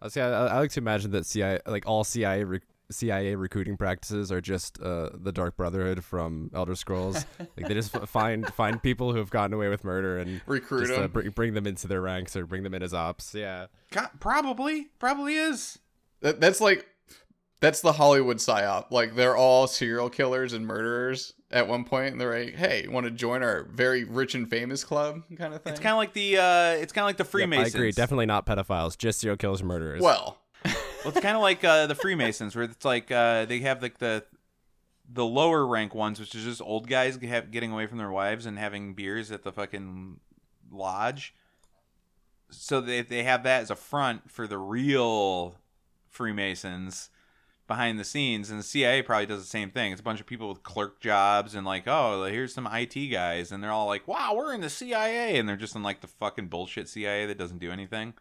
[0.00, 0.20] I see.
[0.20, 4.40] I, I like to imagine that CIA, like all CIA re- CIA recruiting practices are
[4.40, 7.24] just uh, the Dark Brotherhood from Elder Scrolls.
[7.56, 10.98] like they just find find people who have gotten away with murder and Recruit just,
[10.98, 11.10] uh, 'em.
[11.10, 13.34] bring, bring them into their ranks or bring them in as ops.
[13.34, 13.66] Yeah.
[13.90, 15.78] God, probably, probably is.
[16.20, 16.86] That, that's like
[17.60, 18.90] that's the Hollywood psyop.
[18.90, 23.04] Like they're all serial killers and murderers at one point, and they're like, "Hey, want
[23.06, 25.72] to join our very rich and famous club?" Kind of thing.
[25.72, 27.74] It's kind of like the uh, it's kind of like the Yep, Freemasons.
[27.74, 27.92] I agree.
[27.92, 30.02] Definitely not pedophiles, just serial killers and murderers.
[30.02, 30.38] well,
[31.04, 33.98] Well, it's kind of like uh, the Freemasons, where it's like uh, they have like
[33.98, 34.24] the
[35.12, 38.46] the lower rank ones, which is just old guys have, getting away from their wives
[38.46, 40.18] and having beers at the fucking
[40.72, 41.34] lodge.
[42.50, 45.56] So they they have that as a front for the real
[46.08, 47.10] Freemasons
[47.66, 49.92] behind the scenes, and the CIA probably does the same thing.
[49.92, 53.52] It's a bunch of people with clerk jobs and like, oh, here's some IT guys,
[53.52, 56.06] and they're all like, wow, we're in the CIA, and they're just in like the
[56.06, 58.14] fucking bullshit CIA that doesn't do anything.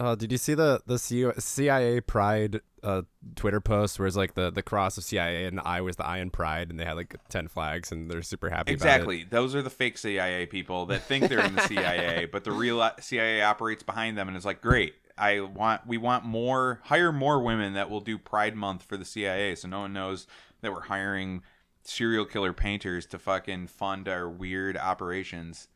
[0.00, 3.02] Uh, did you see the the CIA Pride uh,
[3.34, 6.06] Twitter post where it's like the, the cross of CIA and the I was the
[6.06, 8.88] I in Pride and they had like ten flags and they're super happy about it.
[8.88, 9.24] Exactly.
[9.24, 12.88] Those are the fake CIA people that think they're in the CIA, but the real
[13.00, 14.94] CIA operates behind them and is like, "Great.
[15.16, 19.04] I want we want more hire more women that will do Pride month for the
[19.04, 20.28] CIA so no one knows
[20.60, 21.42] that we're hiring
[21.82, 25.68] serial killer painters to fucking fund our weird operations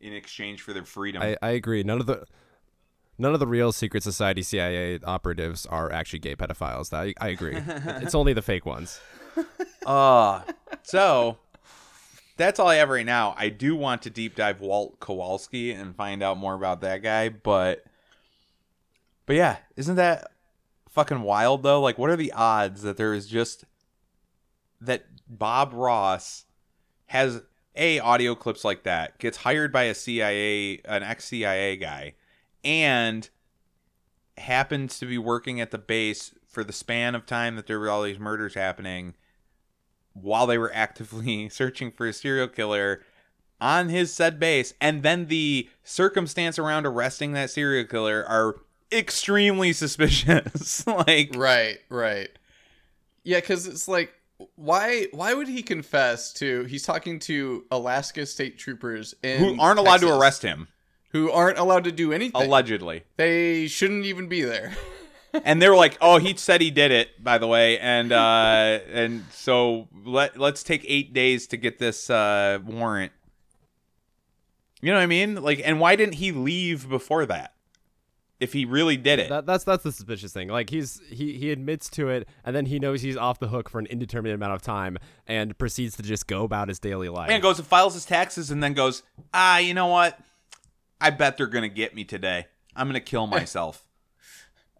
[0.00, 1.82] in exchange for their freedom." I, I agree.
[1.82, 2.24] None of the
[3.22, 6.92] none of the real secret society CIA operatives are actually gay pedophiles.
[6.92, 7.56] I I agree.
[8.02, 9.00] it's only the fake ones.
[9.86, 10.42] Uh
[10.82, 11.38] so
[12.36, 13.34] that's all I have right now.
[13.38, 17.28] I do want to deep dive Walt Kowalski and find out more about that guy,
[17.28, 17.84] but
[19.24, 20.32] but yeah, isn't that
[20.90, 21.80] fucking wild though?
[21.80, 23.64] Like what are the odds that there is just
[24.80, 26.44] that Bob Ross
[27.06, 27.42] has
[27.76, 32.14] a audio clips like that, gets hired by a CIA an ex-CIA guy
[32.64, 33.28] and
[34.38, 37.90] happens to be working at the base for the span of time that there were
[37.90, 39.14] all these murders happening
[40.14, 43.02] while they were actively searching for a serial killer
[43.60, 48.56] on his said base and then the circumstance around arresting that serial killer are
[48.92, 52.30] extremely suspicious like right, right.
[53.24, 54.12] Yeah, because it's like,
[54.56, 55.06] why?
[55.12, 56.64] Why would he confess to?
[56.64, 60.68] He's talking to Alaska state troopers in who aren't allowed to arrest him
[61.12, 62.40] who aren't allowed to do anything.
[62.42, 64.72] allegedly they shouldn't even be there.
[65.44, 68.78] and they were like oh he said he did it by the way and uh
[68.92, 73.12] and so let let's take 8 days to get this uh warrant
[74.82, 77.54] you know what i mean like and why didn't he leave before that
[78.40, 80.48] if he really did it That, that's that's the suspicious thing.
[80.48, 83.68] Like he's he he admits to it, and then he knows he's off the hook
[83.70, 84.98] for an indeterminate amount of time,
[85.28, 87.30] and proceeds to just go about his daily life.
[87.30, 90.18] and goes and files his taxes and then goes, ah, you know what?
[91.02, 92.46] I bet they're gonna get me today.
[92.76, 93.84] I'm gonna kill myself.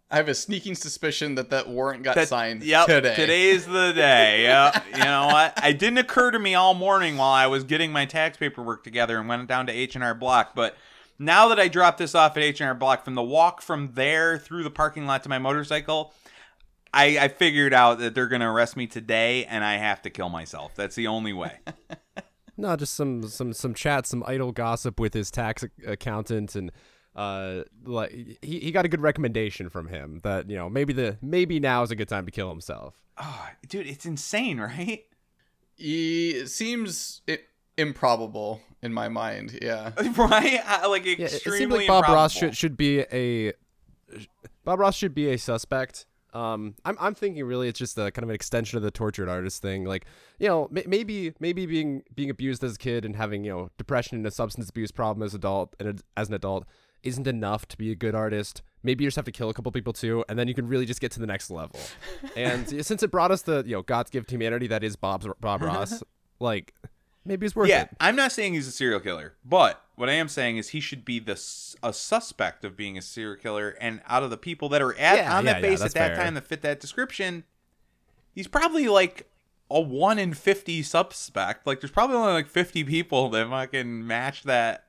[0.09, 3.15] I have a sneaking suspicion that that warrant got That- signed yep, today.
[3.15, 4.43] Today's the day.
[4.43, 4.85] Yep.
[4.93, 5.59] you know what?
[5.63, 9.17] It didn't occur to me all morning while I was getting my tax paperwork together
[9.19, 10.75] and went down to H and R Block, but
[11.19, 13.91] now that I dropped this off at H and R Block, from the walk from
[13.93, 16.13] there through the parking lot to my motorcycle,
[16.93, 20.29] I, I figured out that they're gonna arrest me today, and I have to kill
[20.29, 20.75] myself.
[20.75, 21.57] That's the only way.
[22.57, 26.71] No, just some some some chat, some idle gossip with his tax accountant, and
[27.15, 28.11] uh, like
[28.41, 31.81] he, he got a good recommendation from him that you know maybe the maybe now
[31.83, 33.01] is a good time to kill himself.
[33.17, 35.03] oh, dude, it's insane, right?
[35.75, 37.45] He, it seems it,
[37.77, 39.57] improbable in my mind.
[39.61, 39.91] Yeah.
[40.17, 40.59] right?
[40.65, 43.53] I- like Yeah, it- it seems like Bob Ross should should be a
[44.63, 46.05] Bob Ross should be a suspect.
[46.33, 49.29] Um, I'm I'm thinking really it's just a kind of an extension of the tortured
[49.29, 49.85] artist thing.
[49.85, 50.05] Like
[50.39, 53.69] you know m- maybe maybe being being abused as a kid and having you know
[53.77, 56.65] depression and a substance abuse problem as adult and as an adult
[57.03, 58.61] isn't enough to be a good artist.
[58.81, 60.85] Maybe you just have to kill a couple people too, and then you can really
[60.85, 61.79] just get to the next level.
[62.35, 65.27] and since it brought us the you know God's gift to humanity that is Bob's
[65.39, 66.01] Bob Ross,
[66.39, 66.73] like
[67.25, 67.89] maybe it's worth Yeah, it.
[67.99, 71.05] I'm not saying he's a serial killer, but what I am saying is he should
[71.05, 71.39] be the
[71.83, 73.75] a suspect of being a serial killer.
[73.79, 76.15] And out of the people that are at Yeah, on yeah, that base at that
[76.15, 76.15] fair.
[76.15, 77.43] time that fit that description,
[78.33, 79.29] he's probably like
[79.69, 81.65] a one in fifty suspect.
[81.67, 84.85] Like, there's probably only like 50 people that fucking match that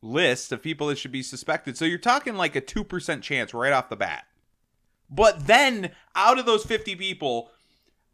[0.00, 1.76] list of people that should be suspected.
[1.76, 4.24] So you're talking like a two percent chance right off the bat.
[5.10, 7.50] But then out of those 50 people,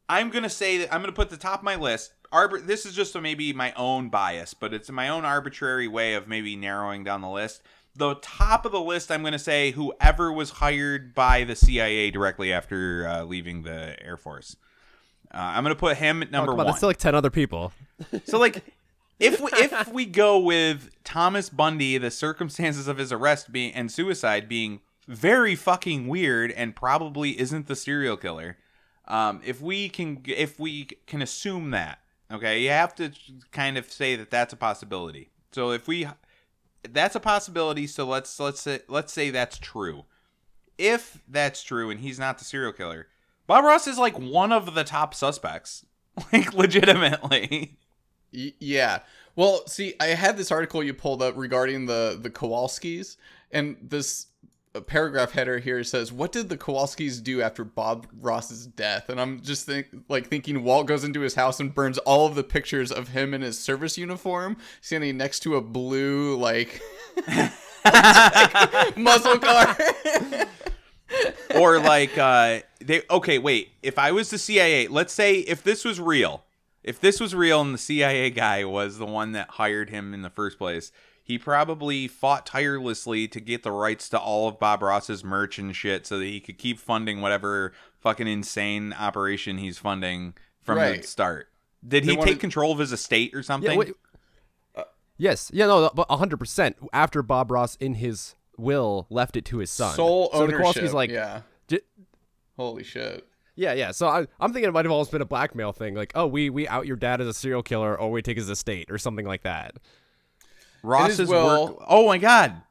[0.09, 2.13] I'm gonna say that I'm gonna put the top of my list.
[2.33, 6.15] Arbor- this is just a, maybe my own bias, but it's my own arbitrary way
[6.15, 7.63] of maybe narrowing down the list.
[7.97, 12.53] The top of the list, I'm gonna say whoever was hired by the CIA directly
[12.53, 14.57] after uh, leaving the Air Force.
[15.33, 16.67] Uh, I'm gonna put him at Oh, number on, one.
[16.69, 17.73] it's still like ten other people.
[18.27, 18.63] So like
[19.19, 23.91] if we, if we go with Thomas Bundy, the circumstances of his arrest being and
[23.91, 28.59] suicide being very fucking weird and probably isn't the serial killer.
[29.09, 31.99] Um, if we can, if we can assume that,
[32.31, 33.13] okay, you have to
[33.53, 35.31] kind of say that that's a possibility.
[35.53, 36.07] So if we,
[36.93, 37.87] that's a possibility.
[37.87, 40.05] So let's let's say let's say that's true.
[40.77, 43.09] If that's true and he's not the serial killer,
[43.47, 45.85] Bob Ross is like one of the top suspects,
[46.33, 47.77] like legitimately.
[48.31, 49.01] Yeah.
[49.37, 53.17] Well, see, I had this article you pulled up regarding the the Kowalskis,
[53.51, 54.27] and this
[54.79, 59.21] uh, paragraph header here says, "What did the Kowalskis do after Bob Ross's death?" And
[59.21, 62.45] I'm just think like thinking Walt goes into his house and burns all of the
[62.45, 66.81] pictures of him in his service uniform, standing next to a blue like
[68.97, 69.77] muscle car.
[71.55, 75.83] or like uh they okay wait if i was the cia let's say if this
[75.83, 76.45] was real
[76.85, 80.21] if this was real and the cia guy was the one that hired him in
[80.21, 80.93] the first place
[81.29, 85.77] he probably fought tirelessly to get the rights to all of bob ross's merch and
[85.77, 91.03] shit so that he could keep funding whatever fucking insane operation he's funding from Right.
[91.03, 91.49] the start
[91.87, 93.95] did They he wanted- take control of his estate or something Yeah, wait,
[94.75, 94.85] uh,
[95.17, 96.77] yes, yeah, no, but hundred percent.
[96.93, 100.61] After Bob Ross in his will left it to his son, Sole so the ownership.
[100.61, 101.43] Kowalski's like, yeah.
[101.69, 101.81] j-
[102.57, 103.25] Holy shit.
[103.55, 103.93] yeah, yeah.
[103.93, 106.51] So I, I'm thinking it might have always been a blackmail thing, like, oh, we
[106.51, 109.25] we out your dad as a serial killer, or we take his estate, or something
[109.27, 109.77] like that.
[110.89, 112.63] Ross's will- work oh my god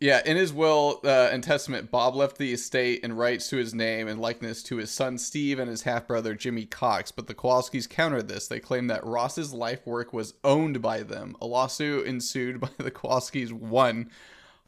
[0.00, 3.72] Yeah, in his will uh, and testament, Bob left the estate and rights to his
[3.72, 7.10] name and likeness to his son Steve and his half brother Jimmy Cox.
[7.10, 8.46] But the Kowalskis countered this.
[8.46, 11.36] They claimed that Ross's life work was owned by them.
[11.40, 14.10] A lawsuit ensued by the Kowalskis won.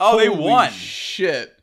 [0.00, 1.58] oh they won Shit.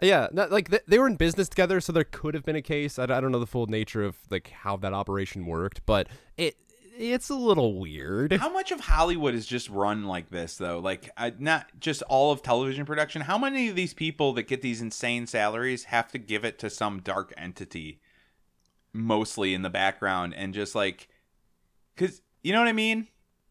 [0.00, 2.62] Yeah, not, like th- they were in business together, so there could have been a
[2.62, 2.98] case.
[2.98, 6.06] I don't know the full nature of like how that operation worked, but
[6.38, 6.56] it
[6.98, 8.32] it's a little weird.
[8.32, 10.78] How much of Hollywood is just run like this, though?
[10.78, 13.22] Like, I, not just all of television production.
[13.22, 16.70] How many of these people that get these insane salaries have to give it to
[16.70, 18.00] some dark entity,
[18.92, 21.08] mostly in the background, and just like,
[21.94, 23.08] because you know what I mean?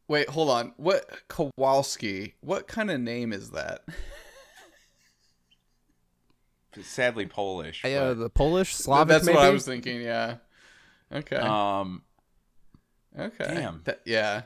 [0.07, 0.73] Wait, hold on.
[0.77, 2.35] What Kowalski?
[2.41, 3.81] What kind of name is that?
[6.81, 7.83] Sadly, Polish.
[7.85, 9.37] Uh, but, the Polish, Slavic, That's maybe.
[9.37, 10.01] what I was thinking.
[10.01, 10.35] Yeah.
[11.11, 11.37] Okay.
[11.37, 12.03] um,
[13.17, 13.45] Okay.
[13.53, 13.81] Damn.
[13.85, 14.43] That- yeah.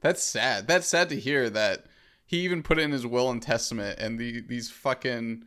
[0.00, 0.68] That's sad.
[0.68, 1.86] That's sad to hear that
[2.24, 5.44] he even put it in his will and testament and the these fucking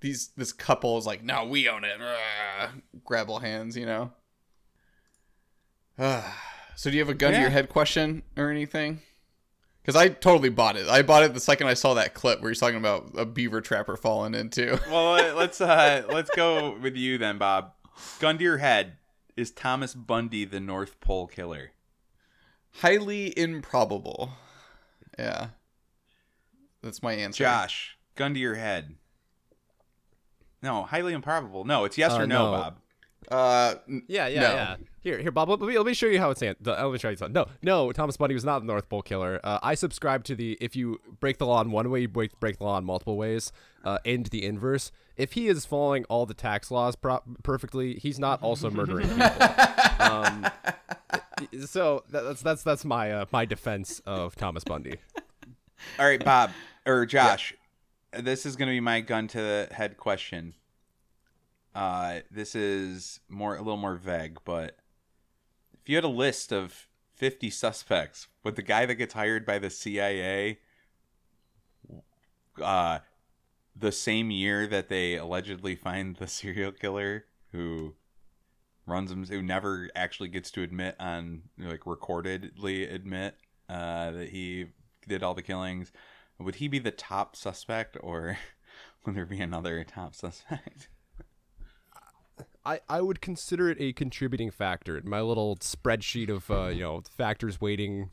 [0.00, 1.98] these this couple is like, no, we own it.
[1.98, 2.68] Rah.
[3.04, 4.12] Grabble hands, you know.
[5.98, 9.00] so do you have a gun to your head question or anything?
[9.82, 10.88] Because I totally bought it.
[10.88, 13.60] I bought it the second I saw that clip where he's talking about a beaver
[13.60, 14.80] trapper falling into.
[14.90, 17.72] well, let- let's uh, let's go with you then, Bob.
[18.18, 18.96] Gun to your head.
[19.36, 21.72] Is Thomas Bundy the North Pole killer?
[22.80, 24.30] Highly improbable.
[25.18, 25.48] Yeah.
[26.82, 27.44] That's my answer.
[27.44, 28.96] Josh, gun to your head.
[30.62, 31.64] No, highly improbable.
[31.64, 32.58] No, it's yes Uh, or no, no.
[32.58, 32.78] Bob.
[33.30, 33.74] Uh,
[34.08, 34.54] Yeah, yeah, No.
[34.54, 34.76] yeah.
[35.00, 35.50] Here, here, Bob.
[35.50, 36.40] Let me, let me show you how it's.
[36.42, 37.34] an- the- Let me show you something.
[37.34, 37.92] No, no.
[37.92, 39.38] Thomas Bundy was not the North Pole killer.
[39.44, 42.38] Uh, I subscribe to the if you break the law in one way, you break
[42.40, 43.52] break the law in multiple ways,
[43.84, 44.90] uh, and the inverse.
[45.16, 49.30] If he is following all the tax laws pro- perfectly, he's not also murdering people.
[49.98, 50.46] um,
[51.66, 54.94] so that's that's that's my uh, my defense of Thomas Bundy.
[55.98, 56.50] All right, Bob
[56.86, 57.54] or Josh.
[58.18, 60.54] This is going to be my gun to the head question.
[61.74, 64.76] Uh, this is more a little more vague, but
[65.82, 69.58] if you had a list of 50 suspects, would the guy that gets hired by
[69.58, 70.58] the CIA
[72.62, 72.98] uh
[73.76, 77.94] the same year that they allegedly find the serial killer who
[78.86, 83.36] runs them who never actually gets to admit on like recordedly admit
[83.68, 84.66] uh that he
[85.08, 85.90] did all the killings
[86.38, 88.38] would he be the top suspect or
[89.04, 90.88] would there be another top suspect
[92.66, 94.96] I, I would consider it a contributing factor.
[94.96, 98.10] In My little spreadsheet of uh, you know factors weighting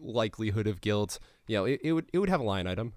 [0.00, 1.18] likelihood of guilt.
[1.46, 2.92] You know, it, it would it would have a line item.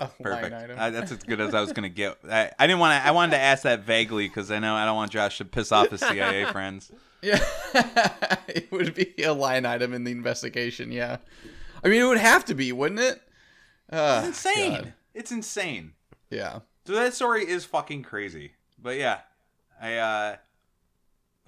[0.00, 0.78] a perfect line item.
[0.78, 3.12] Uh, that's as good as i was gonna get i, I didn't want to i
[3.12, 5.90] wanted to ask that vaguely because i know i don't want josh to piss off
[5.90, 6.90] his cia friends
[7.22, 7.38] Yeah,
[8.48, 10.90] it would be a line item in the investigation.
[10.90, 11.18] Yeah,
[11.84, 13.22] I mean it would have to be, wouldn't it?
[13.92, 14.92] Uh, it's insane God.
[15.14, 15.92] it's insane
[16.30, 18.52] Yeah, So that story is fucking crazy.
[18.76, 19.20] But yeah,
[19.82, 20.36] I uh,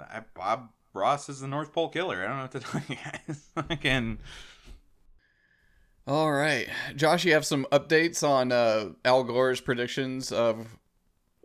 [0.01, 2.22] I, Bob Ross is the North Pole killer.
[2.22, 3.47] I don't know what to tell you guys.
[3.70, 4.18] Again,
[6.07, 10.66] All right, Josh, you have some updates on uh, Al Gore's predictions of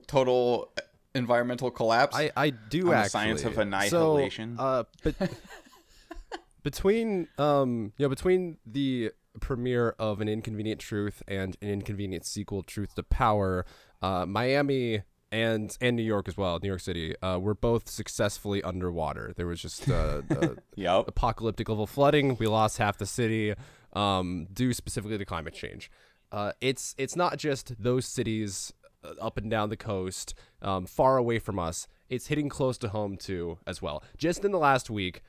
[0.08, 0.74] total
[1.16, 2.16] environmental collapse.
[2.16, 4.56] I, I do On the science of So, annihilation.
[4.60, 5.16] uh, but
[6.64, 12.64] between um, you know, between the premiere of an Inconvenient Truth and an Inconvenient sequel,
[12.64, 13.66] Truth to Power,
[14.02, 18.64] uh, Miami and and New York as well, New York City, uh, were both successfully
[18.64, 19.34] underwater.
[19.36, 20.22] There was just uh,
[20.76, 21.08] Yep.
[21.08, 22.36] apocalyptic level flooding.
[22.38, 23.54] We lost half the city
[23.94, 25.92] um, due specifically to climate change.
[26.32, 28.74] Uh, it's it's not just those cities
[29.04, 31.88] uh, up and down the coast, um, far away from us.
[32.10, 34.04] It's hitting close to home too, as well.
[34.18, 35.22] Just in the last week,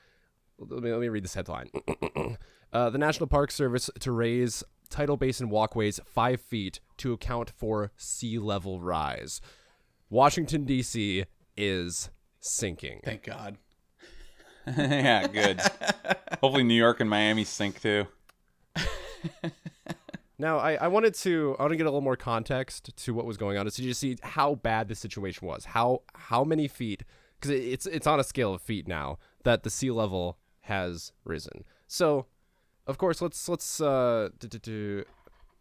[0.59, 1.69] let me, let me read this headline.
[2.73, 7.93] uh, the National Park Service to raise tidal basin walkways five feet to account for
[7.97, 9.41] sea level rise.
[10.11, 11.25] Washington D.C.
[11.57, 13.01] is sinking.
[13.05, 13.57] Thank God.
[14.77, 15.61] yeah, good.
[16.41, 18.07] Hopefully, New York and Miami sink too.
[20.41, 23.27] Now, I, I wanted to I want to get a little more context to what
[23.27, 27.03] was going on, to just see how bad the situation was, how how many feet,
[27.39, 31.65] because it's it's on a scale of feet now that the sea level has risen.
[31.87, 32.25] So,
[32.87, 34.31] of course, let's let's uh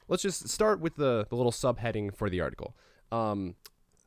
[0.07, 2.73] let's just start with the the little subheading for the article.
[3.11, 3.55] Um,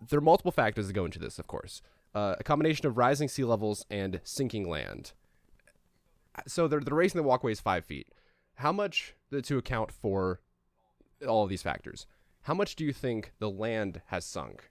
[0.09, 1.82] there are multiple factors that go into this, of course.
[2.14, 5.12] Uh, a combination of rising sea levels and sinking land.
[6.46, 8.09] So they're, they're raising the walkways five feet.
[8.57, 10.40] How much to account for
[11.26, 12.07] all of these factors?
[12.42, 14.70] How much do you think the land has sunk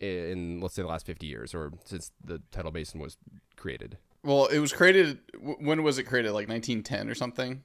[0.00, 3.18] in, let's say, the last 50 years or since the tidal basin was
[3.56, 3.98] created?
[4.22, 5.18] Well, it was created.
[5.38, 6.32] When was it created?
[6.32, 7.62] Like 1910 or something.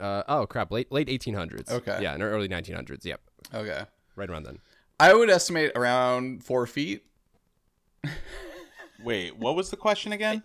[0.00, 0.70] Uh, oh, crap.
[0.70, 1.70] Late, late 1800s.
[1.70, 1.98] Okay.
[2.02, 3.04] Yeah, in early 1900s.
[3.04, 3.20] Yep.
[3.54, 3.82] Okay.
[4.16, 4.58] Right around then.
[5.02, 7.04] I would estimate around four feet.
[9.02, 10.44] Wait, what was the question again?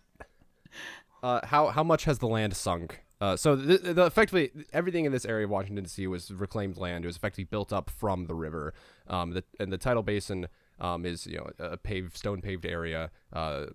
[1.22, 3.04] Uh, how how much has the land sunk?
[3.22, 6.08] Uh, so the, the effectively everything in this area of Washington D.C.
[6.08, 7.06] was reclaimed land.
[7.06, 8.74] It was effectively built up from the river.
[9.08, 10.48] Um, the, and the tidal basin
[10.80, 13.68] um, is you know a paved stone paved area uh,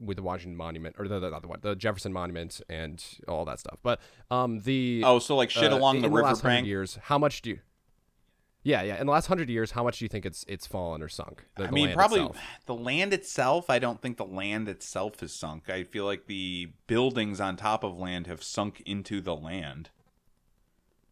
[0.00, 3.44] with the Washington Monument or the, the not the one the Jefferson Monument and all
[3.44, 3.78] that stuff.
[3.84, 4.00] But
[4.32, 6.66] um, the Oh, so like shit uh, along in the the last hundred riverbank.
[6.66, 7.60] years, how much do you?
[8.66, 9.00] Yeah, yeah.
[9.00, 11.44] In the last hundred years, how much do you think it's it's fallen or sunk?
[11.56, 12.38] The- I the mean, probably itself?
[12.66, 13.70] the land itself.
[13.70, 15.70] I don't think the land itself is sunk.
[15.70, 19.90] I feel like the buildings on top of land have sunk into the land.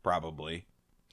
[0.02, 0.66] Probably.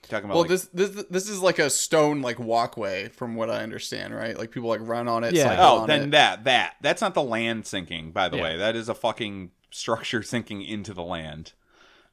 [0.10, 3.52] Talking about Well, like, this this this is like a stone like walkway, from what
[3.52, 4.36] I understand, right?
[4.36, 5.36] Like people like run on it.
[5.36, 5.58] Yeah.
[5.60, 6.12] oh, on then it.
[6.12, 8.12] that that that's not the land sinking.
[8.12, 8.44] By the Yeah.
[8.44, 11.54] way, that is a fucking structure sinking into the land.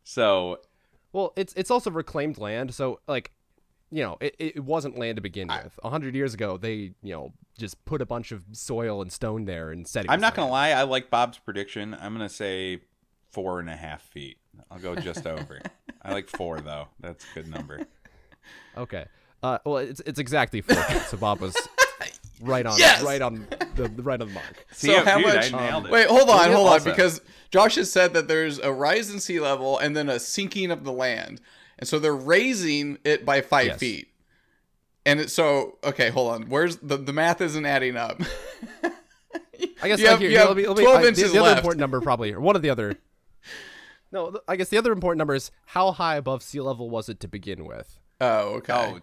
[0.04, 0.60] So
[1.14, 3.32] Well, it's it's also reclaimed land, so like,
[3.90, 5.78] you know, it, it wasn't land to begin with.
[5.82, 9.44] A hundred years ago, they you know just put a bunch of soil and stone
[9.44, 10.04] there and said.
[10.04, 10.70] It I'm was not gonna lie.
[10.70, 11.94] I like Bob's prediction.
[12.00, 12.80] I'm gonna say
[13.30, 14.38] four and a half feet.
[14.70, 15.60] I'll go just over.
[16.02, 16.88] I like four though.
[17.00, 17.86] That's a good number.
[18.76, 19.06] Okay.
[19.42, 20.76] Uh, well, it's it's exactly four.
[20.82, 21.56] feet, so Bob was
[22.40, 23.02] right on Yes!
[23.02, 24.66] right on the right on the mark.
[24.72, 25.92] See, So how dude, much- I nailed it.
[25.92, 27.20] Wait, hold on, hold on, also- because
[27.50, 30.84] Josh has said that there's a rise in sea level and then a sinking of
[30.84, 31.40] the land,
[31.78, 33.78] and so they're raising it by five Yes.
[33.78, 34.08] feet.
[35.06, 36.42] And it, so, okay, hold on.
[36.48, 38.20] Where's the the math isn't adding up?
[39.82, 41.08] I guess You have- here, you here, have let me, let me, 12 I- the-
[41.08, 41.58] inches the, other left.
[41.58, 42.94] important number probably, or one of the other.
[44.10, 47.20] No, I guess the other important number is how high above sea level was it
[47.20, 47.98] to begin with?
[48.22, 48.72] oh, okay.
[48.72, 49.00] Oh,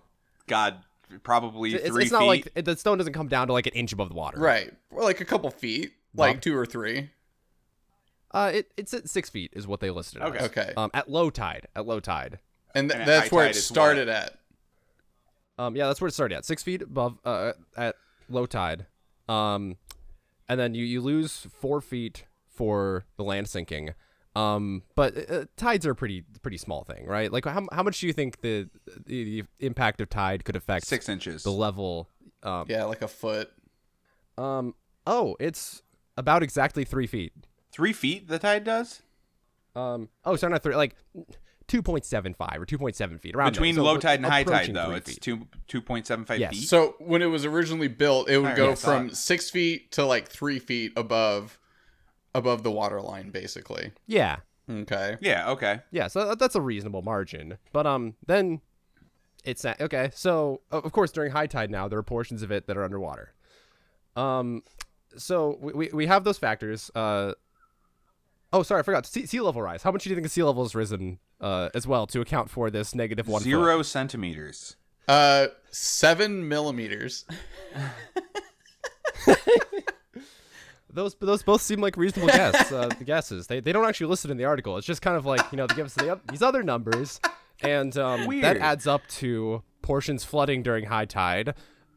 [0.47, 0.77] God,
[1.21, 2.27] probably It's, three it's not feet.
[2.27, 4.39] like it, the stone doesn't come down to like an inch above the water.
[4.39, 4.73] Right.
[4.89, 7.11] Or like a couple feet, like two or three.
[8.31, 10.23] Uh, it, it's at six feet is what they listed.
[10.23, 10.39] Okay.
[10.39, 10.45] as.
[10.45, 10.73] Okay.
[10.75, 11.67] Um, at low tide.
[11.75, 12.39] At low tide.
[12.75, 14.37] And, th- And that's where it it is started at.
[15.57, 16.45] Um, yeah, that's where it started at.
[16.45, 17.17] Six feet above.
[17.25, 17.95] Uh, at
[18.29, 18.85] low tide.
[19.29, 19.77] Um,
[20.49, 23.93] and then you you lose four feet for the land sinking.
[24.35, 27.31] Um, but uh, tides are a pretty pretty small thing, right?
[27.31, 28.69] Like how how much do you think the
[29.05, 31.43] the, the impact of tide could affect six inches.
[31.43, 32.09] the level?
[32.43, 33.49] Um, Yeah, like a foot.
[34.37, 34.75] um.
[35.07, 35.81] Oh, it's
[36.17, 37.31] about exactly three feet.
[37.71, 38.27] Three feet.
[38.27, 39.01] The tide does
[39.75, 40.09] Um.
[40.25, 40.75] Oh, sorry, not three.
[40.75, 40.95] Like
[41.67, 43.51] two point seven five or two point seven feet around there.
[43.53, 44.91] between So low tide and high tide though.
[44.91, 45.21] It's feet.
[45.21, 46.51] two two point seven five Yes.
[46.53, 46.67] feet.
[46.67, 49.91] So when it was originally built, it would Alright, go yes, from uh, six feet
[49.93, 51.59] to like three feet above
[52.33, 53.91] above the water line, basically.
[54.07, 54.37] Yeah.
[54.69, 55.17] Okay.
[55.21, 55.49] yeah.
[55.51, 55.81] Okay.
[55.91, 57.57] Yeah, so that's a reasonable margin.
[57.71, 58.61] But um, then
[59.43, 60.09] it's not, okay.
[60.13, 63.33] So of course, during high tide now, there are portions of it that are underwater.
[64.15, 64.63] Um,
[65.17, 66.89] so we we, we have those factors.
[66.95, 67.33] Uh,
[68.55, 69.83] oh, sorry, I forgot sea, sea level rise.
[69.83, 72.49] How much do you think the sea level has risen uh, as well to account
[72.49, 73.41] for this negative one?
[73.41, 73.45] foot?
[73.49, 74.77] Zero centimeters.
[75.07, 77.25] Uh, seven millimeters.
[80.95, 83.47] Those those both seem like reasonable guess uh, guesses.
[83.47, 84.77] They they don't actually list it in the article.
[84.77, 87.19] It's just kind of like you know they give us the, oth- these other numbers,
[87.61, 91.53] and um, that adds up to portions flooding during high tide,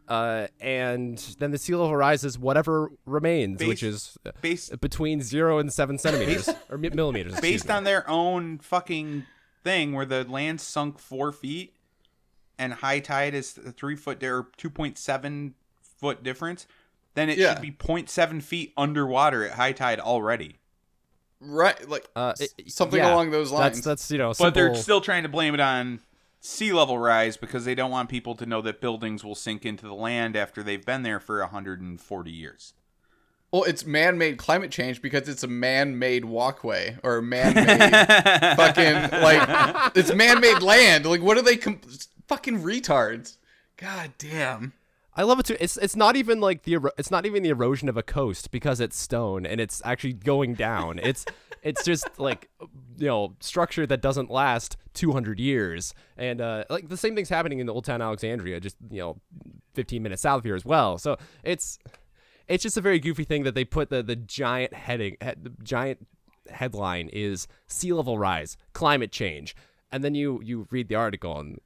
[0.09, 5.59] uh, and then the sea level rises whatever remains, which is uh, based- between zero
[5.59, 7.33] and seven centimeters or millimeters.
[7.35, 7.75] excuse Based me.
[7.75, 9.27] on their own fucking
[9.63, 11.75] thing where the land sunk four feet
[12.59, 15.53] and high tide is a three foot or 2.7
[16.01, 16.67] foot difference,
[17.15, 17.53] then it Yeah.
[17.55, 20.57] should be 0.7 feet underwater at high tide already.
[21.41, 23.77] Right, like Uh, it- something yeah, along those lines.
[23.77, 24.33] That's that's you know.
[24.37, 26.01] But they're still trying to blame it on
[26.41, 29.87] sea level rise because they don't want people to know that buildings will sink into
[29.87, 32.75] the land after they've been there for 140 years.
[33.51, 37.67] well, it's man-made climate change because it's a man-made walkway or man-made
[38.57, 41.07] fucking like it's man-made land.
[41.07, 41.57] Like, what are they?
[41.57, 41.81] Com-
[42.27, 43.37] fucking retards.
[43.77, 44.73] God damn.
[45.19, 45.57] I love it too.
[45.59, 48.53] It's it's not even like the ero- it's not even the erosion of a coast
[48.53, 51.01] because it's stone and it's actually going down.
[51.01, 51.25] It's
[51.65, 52.49] it's just like
[52.97, 57.59] you know structure that doesn't last 200 years and uh, like the same thing's happening
[57.59, 59.21] in the Old Town Alexandria, just you know
[59.75, 60.99] 15 minutes south of here as well.
[60.99, 61.81] So it's
[62.47, 65.53] it's just a very goofy thing that they put the the giant heading head, the
[65.65, 66.07] giant
[66.49, 69.57] headline is sea level rise, climate change.
[69.91, 71.59] And then you you read the article and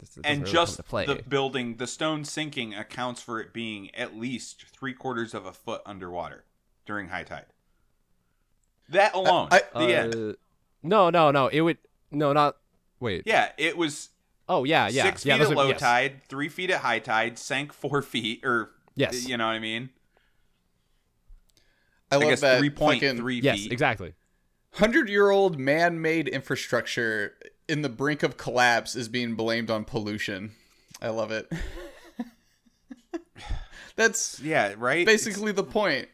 [0.00, 1.06] this doesn't and really just to play.
[1.06, 5.52] the building, the stone sinking accounts for it being at least three quarters of a
[5.52, 6.44] foot underwater
[6.86, 7.46] during high tide.
[8.88, 10.14] That alone, I- the end.
[10.14, 10.32] Uh,
[10.82, 11.46] No, no, no.
[11.48, 11.78] It would
[12.10, 12.56] no, not
[12.98, 13.22] wait.
[13.26, 14.08] Yeah, it was
[14.48, 15.02] Oh yeah, yeah.
[15.04, 15.78] six yeah, feet those at are- low yes.
[15.80, 19.28] tide, three feet at high tide, sank four feet, or Yes.
[19.28, 19.90] you know what I mean?
[22.10, 24.14] I I, love guess that three point fucking three Yes, exactly.
[24.72, 27.36] hundred-year-old man-made infrastructure
[27.68, 30.52] in the brink of collapse is being blamed on pollution.
[31.02, 31.50] I love it.
[33.96, 35.04] That's Yeah, right.
[35.06, 36.08] basically the point.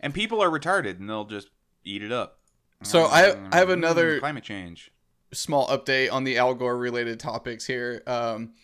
[0.00, 1.48] and people are retarded, and they'll just
[1.84, 2.38] eat it up.
[2.82, 4.90] So I I have Mm, another climate change.
[5.32, 8.02] small update on the Al Gore related topics here.
[8.06, 8.54] Um,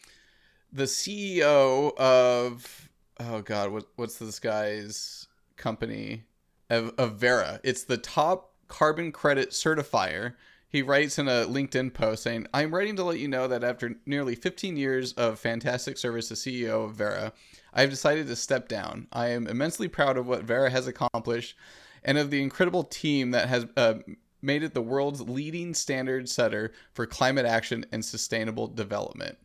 [0.73, 2.89] the CEO of
[3.21, 6.25] oh god, what what's this guy's company
[6.71, 7.61] of, of Verra?
[7.63, 10.35] It's the top carbon credit certifier.
[10.71, 13.95] He writes in a LinkedIn post saying, "I'm writing to let you know that after
[14.05, 17.33] nearly 15 years of fantastic service as CEO of Verra,
[17.73, 19.09] I have decided to step down.
[19.13, 21.57] I am immensely proud of what Verra has accomplished."
[22.05, 23.95] and of the incredible team that has uh,
[24.41, 29.37] made it the world's leading standard setter for climate action and sustainable development.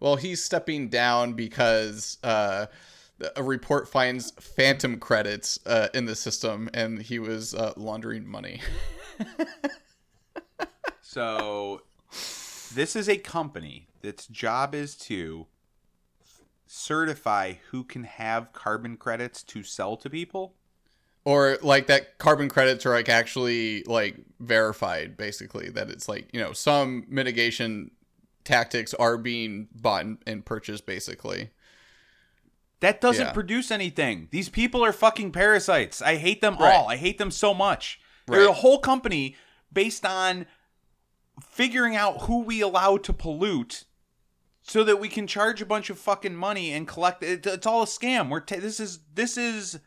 [0.00, 2.66] Well, he's stepping down because uh,
[3.36, 8.60] a report finds phantom credits uh, in the system, and he was uh, laundering money.
[11.12, 11.82] So
[12.72, 15.48] this is a company that's job is to
[16.68, 20.54] certify who can have carbon credits to sell to people.
[21.24, 26.40] or like that carbon credits are like actually like verified basically that it's like you
[26.40, 27.90] know some mitigation
[28.44, 31.50] tactics are being bought and, purchased basically
[32.78, 33.32] That doesn't Yeah.
[33.32, 34.28] produce anything.
[34.30, 36.00] These people are fucking parasites.
[36.00, 36.72] I hate them Right.
[36.74, 36.88] all.
[36.88, 38.00] I hate them so much.
[38.26, 39.36] They're a whole company
[39.72, 40.46] based on
[41.42, 43.84] figuring out who we allow to pollute
[44.62, 47.82] so that we can charge a bunch of fucking money and collect it, it's all
[47.82, 48.28] a scam.
[48.28, 49.80] We're ta- this is this is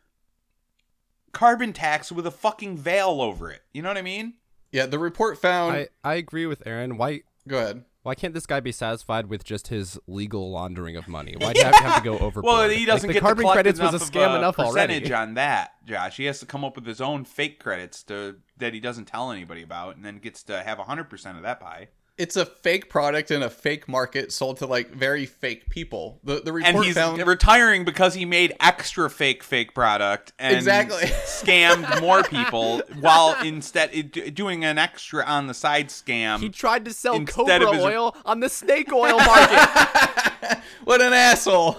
[1.32, 3.62] carbon tax with a fucking veil over it.
[3.74, 4.36] You know what I mean?
[4.74, 6.98] yeah the report found I, I agree with Aaron.
[6.98, 11.08] Why go ahead why can't this guy be satisfied with just his legal laundering of
[11.08, 11.36] money?
[11.38, 12.44] Why do you have, have to go overboard?
[12.44, 15.10] Well, he doesn't like, the get carbon to credits was a scam a enough percentage
[15.10, 15.14] already.
[15.14, 16.18] on that, Josh.
[16.18, 19.32] He has to come up with his own fake credits to that he doesn't tell
[19.32, 21.88] anybody about, and then gets to have hundred percent of that pie.
[22.18, 26.20] It's a fake product in a fake market sold to like very fake people.
[26.24, 30.56] The the report And he's found retiring because he made extra fake fake product and
[30.56, 30.98] Exactly.
[31.26, 36.40] scammed more people while instead doing an extra on the side scam.
[36.40, 40.60] He tried to sell cobra his- oil on the snake oil market.
[40.84, 41.78] what an asshole.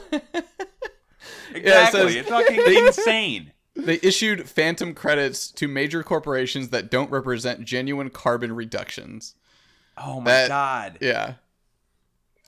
[1.55, 3.53] exactly, says- it's fucking insane.
[3.77, 9.35] they issued phantom credits to major corporations that don't represent genuine carbon reductions.
[9.97, 10.99] Oh my That- god!
[11.01, 11.35] all Yeah.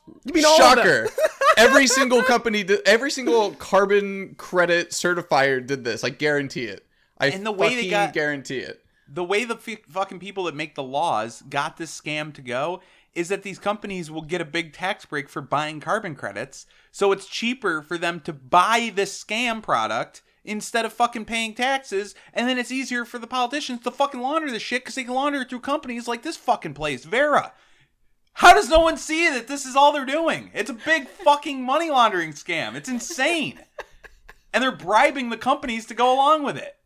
[0.09, 0.42] of them?
[0.57, 1.09] Shocker.
[1.57, 6.05] every single company did, every single carbon credit certifier did this.
[6.05, 6.86] I guarantee it.
[7.18, 8.82] I And the way they fucking got- guarantee it.
[9.09, 12.80] the way the f- fucking people that make the laws got this scam to go
[13.14, 16.66] is that these companies will get a big tax break for buying carbon credits.
[16.92, 22.14] So it's cheaper for them to buy this scam product instead of fucking paying taxes.
[22.32, 25.14] And then it's easier for the politicians to fucking launder this shit because they can
[25.14, 27.53] launder it through companies like this fucking place, Verra.
[28.34, 30.51] How does no one see that this is all they're doing?
[30.55, 32.74] It's a big fucking money laundering scam.
[32.74, 33.61] It's insane.
[34.53, 36.76] And they're bribing the companies to go along with it.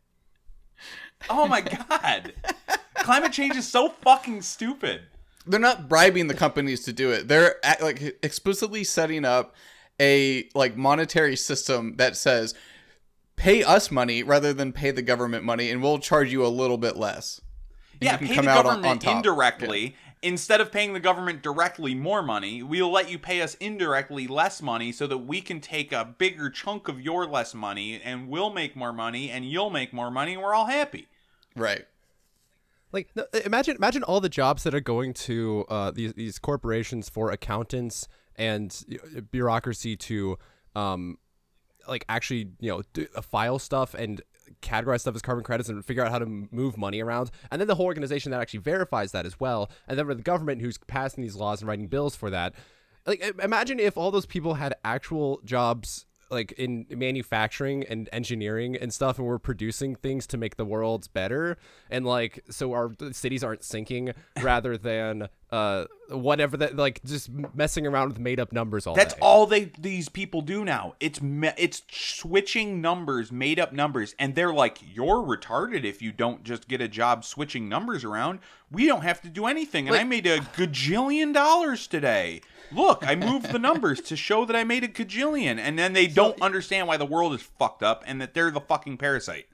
[1.29, 2.33] Oh my god.
[2.95, 5.01] Climate change is so fucking stupid.
[5.45, 7.27] They're not bribing the companies to do it.
[7.27, 9.55] They're act- like explicitly setting up
[9.99, 12.53] a like monetary system that says
[13.41, 16.77] pay us money rather than pay the government money and we'll charge you a little
[16.77, 17.41] bit less.
[17.93, 19.15] And Yeah, you can pay come the out on- government on top.
[19.17, 24.27] indirectly instead of paying the government directly more money, we'll let you pay us indirectly
[24.27, 28.29] less money so that we can take a bigger chunk of your less money and
[28.29, 31.07] we'll make more money and you'll make more money and we're all happy.
[31.55, 31.85] Right.
[32.91, 33.09] Like
[33.45, 38.07] imagine imagine all the jobs that are going to uh, these these corporations for accountants
[38.35, 38.83] and
[39.17, 40.37] uh, bureaucracy to
[40.75, 41.17] um
[41.87, 44.21] like actually you know do, uh, file stuff and
[44.61, 47.31] categorize stuff as carbon credits and figure out how to move money around.
[47.49, 49.71] And then the whole organization that actually verifies that as well.
[49.87, 52.53] And then for the government who's passing these laws and writing bills for that.
[53.05, 58.93] Like imagine if all those people had actual jobs like in manufacturing and engineering and
[58.93, 61.57] stuff and we're producing things to make the world better
[61.89, 67.85] and like so our cities aren't sinking rather than uh whatever that like just messing
[67.85, 69.19] around with made up numbers all That's day.
[69.21, 70.95] all they these people do now.
[70.99, 76.11] It's me, it's switching numbers, made up numbers, and they're like, "You're retarded if you
[76.11, 78.39] don't just get a job switching numbers around.
[78.69, 82.41] We don't have to do anything." And I made a gajillion dollars today.
[82.73, 86.07] Look, I moved the numbers to show that I made a gajillion, and then they
[86.07, 89.47] don't understand why the world is fucked up and that they're the fucking parasite.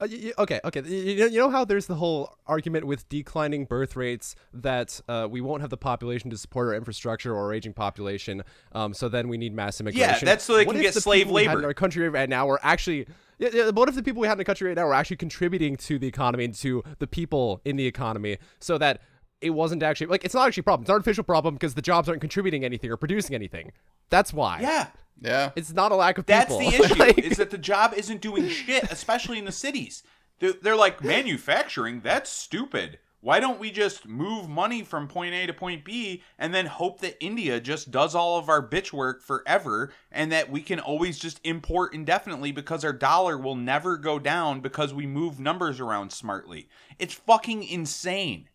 [0.00, 0.82] Uh, y- y- okay, okay.
[0.82, 5.28] You know, you know how there's the whole argument with declining birth rates that uh,
[5.30, 9.08] we won't have the population to support our infrastructure or our aging population, um, so
[9.08, 10.08] then we need mass immigration.
[10.10, 11.60] Yeah, that's so they What can get the slave people we had labor?
[11.60, 13.06] in our country right now we're actually.
[13.38, 15.16] Yeah, yeah, what if the people we have in the country right now are actually
[15.16, 19.00] contributing to the economy and to the people in the economy, so that
[19.44, 20.82] it wasn't actually like it's not actually a problem.
[20.82, 23.72] It's an artificial problem because the jobs aren't contributing anything or producing anything.
[24.10, 24.60] That's why.
[24.60, 24.86] Yeah.
[25.20, 25.50] Yeah.
[25.54, 26.70] It's not a lack of That's people.
[26.70, 30.02] the issue Like- is that the job isn't doing shit, especially in the cities.
[30.40, 32.00] They're, they're like manufacturing.
[32.00, 32.98] That's stupid.
[33.20, 37.00] Why don't we just move money from point A to point B and then hope
[37.00, 41.18] that India just does all of our bitch work forever and that we can always
[41.18, 46.12] just import indefinitely because our dollar will never go down because we move numbers around
[46.12, 46.68] smartly?
[46.98, 48.50] It's fucking insane.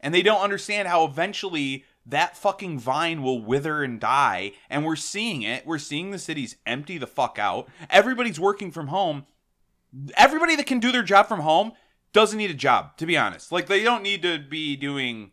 [0.00, 4.52] And they don't understand how eventually that fucking vine will wither and die.
[4.70, 5.66] And we're seeing it.
[5.66, 7.68] We're seeing the cities empty the fuck out.
[7.90, 9.26] Everybody's working from home.
[10.16, 11.72] Everybody that can do their job from home
[12.12, 13.52] doesn't need a job, to be honest.
[13.52, 15.32] Like, they don't need to be doing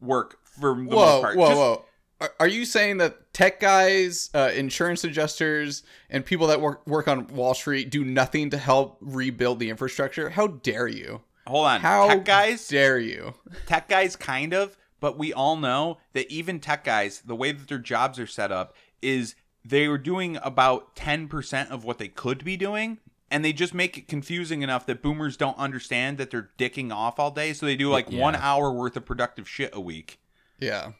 [0.00, 1.36] work for the most Whoa, part.
[1.36, 1.84] whoa, Just- whoa.
[2.20, 7.06] Are, are you saying that tech guys, uh, insurance adjusters, and people that work work
[7.06, 10.30] on Wall Street do nothing to help rebuild the infrastructure?
[10.30, 11.20] How dare you?
[11.48, 11.80] Hold on.
[11.80, 13.34] How Tech guys, dare you?
[13.66, 17.68] tech guys kind of but we all know that even tech guys the way that
[17.68, 19.34] their jobs are set up is
[19.64, 22.98] they were doing about 10% of what they could be doing
[23.30, 27.18] and they just make it confusing enough that boomers don't understand that they're dicking off
[27.20, 30.18] all day so they do like one hour worth of productive shit a week
[30.58, 30.92] Yeah.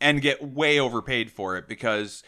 [0.00, 2.22] and get way overpaid for it because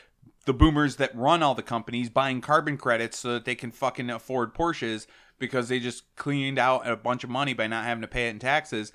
[0.45, 4.11] the boomers that run all the companies buying carbon credits so that they can fucking
[4.11, 5.07] afford Porsches
[5.43, 8.31] because they just cleaned out a bunch of money by not having to pay it
[8.31, 8.93] in taxes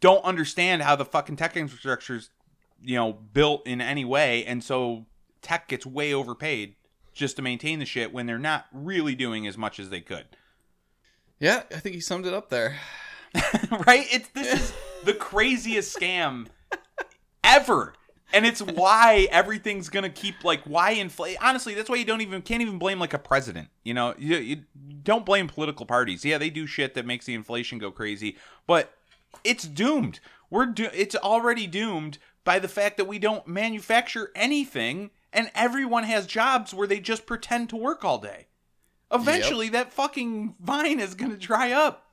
[0.00, 2.30] don't understand how the fucking tech infrastructure's
[2.82, 5.06] you know built in any way and so
[5.42, 6.76] tech gets way overpaid
[7.14, 10.26] just to maintain the shit when they're not really doing as much as they could
[11.40, 12.76] Yeah, I think he summed it up there.
[13.86, 14.06] right?
[14.10, 14.72] It's this is
[15.04, 16.46] the craziest scam
[17.44, 17.94] ever.
[18.32, 21.36] And it's why everything's gonna keep like why inflate.
[21.40, 23.68] Honestly, that's why you don't even can't even blame like a president.
[23.84, 24.56] You know, you, you
[25.02, 26.24] don't blame political parties.
[26.24, 28.92] Yeah, they do shit that makes the inflation go crazy, but
[29.44, 30.20] it's doomed.
[30.50, 36.04] We're do- it's already doomed by the fact that we don't manufacture anything, and everyone
[36.04, 38.46] has jobs where they just pretend to work all day.
[39.12, 42.05] Eventually, that fucking vine is gonna dry up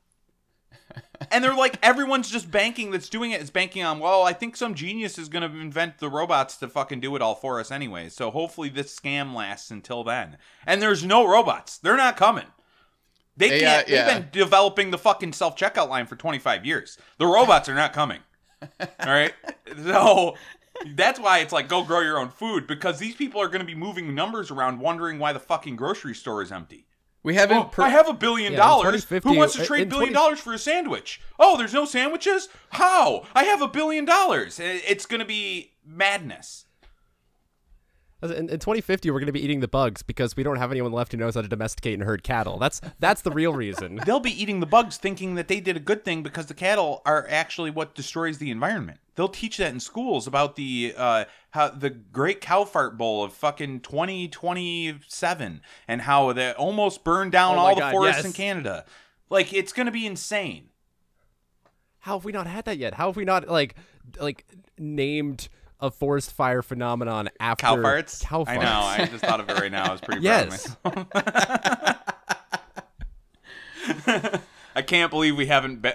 [1.31, 4.55] and they're like everyone's just banking that's doing it is banking on well i think
[4.55, 7.71] some genius is going to invent the robots to fucking do it all for us
[7.71, 8.09] anyway.
[8.09, 10.37] So hopefully this scam lasts until then.
[10.65, 11.77] And there's no robots.
[11.77, 12.45] They're not coming.
[13.35, 14.05] They uh, Yeah, can't yeah.
[14.05, 16.97] they've been developing the fucking self-checkout line for 25 years.
[17.17, 18.19] The robots are not coming.
[18.79, 19.33] All right?
[19.83, 20.35] So
[20.95, 23.65] that's why it's like go grow your own food because these people are going to
[23.65, 26.85] be moving numbers around wondering why the fucking grocery store is empty
[27.23, 27.71] We haven't.
[27.71, 29.05] Per- I have a billion Yeah, dollars.
[29.05, 31.21] Who wants to trade billion 20 dollars for a sandwich?
[31.39, 32.49] Oh, there's no sandwiches?
[32.71, 33.25] How?
[33.33, 34.59] I have a billion dollars.
[34.59, 36.65] It's going to be madness.
[38.21, 40.93] In, in 2050, we're going to be eating the bugs because we don't have anyone
[40.93, 42.57] left who knows how to domesticate and herd cattle.
[42.57, 43.99] That's that's the real reason.
[44.05, 47.01] They'll be eating the bugs thinking that they did a good thing because the cattle
[47.05, 48.99] are actually what destroys the environment.
[49.15, 53.31] They'll teach that in schools about the uh, how the Great Cow Fart Bowl of
[53.33, 58.25] fucking 2027 and how they almost burned down Oh all the forests yes.
[58.25, 58.85] in Canada.
[59.29, 60.69] Like it's going to be insane.
[61.99, 62.95] How have we not had that yet?
[62.95, 63.75] How have we not like
[64.19, 64.45] like
[64.79, 65.47] named
[65.79, 68.23] a forest fire phenomenon after Cow farts?
[68.23, 68.49] Cow farts.
[68.49, 68.81] I know.
[68.81, 69.83] I just thought of it right now.
[69.85, 70.75] I was pretty Yes.
[70.83, 71.99] proud of myself.
[74.75, 75.91] I can't believe we haven't be-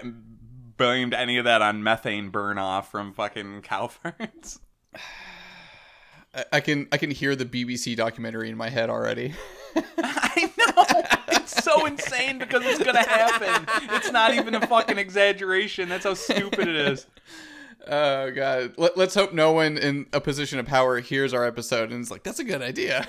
[0.77, 4.59] blamed any of that on methane burn off from fucking cow farts.
[6.51, 9.33] I, can I can hear the BBC documentary in my head already.
[9.97, 11.03] I know.
[11.29, 13.65] It's so insane because it's gonna happen.
[13.95, 15.89] It's not even a fucking exaggeration.
[15.89, 17.07] That's how stupid it is.
[17.87, 18.73] Oh god.
[18.77, 22.11] Let, let's hope no one in a position of power hears our episode and is
[22.11, 23.07] like, "That's a good idea."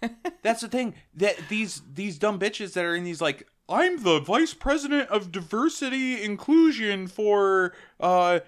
[0.42, 0.94] That's the thing.
[1.14, 5.32] That these these dumb bitches that are in these like I'm the vice president of
[5.32, 8.40] diversity inclusion for uh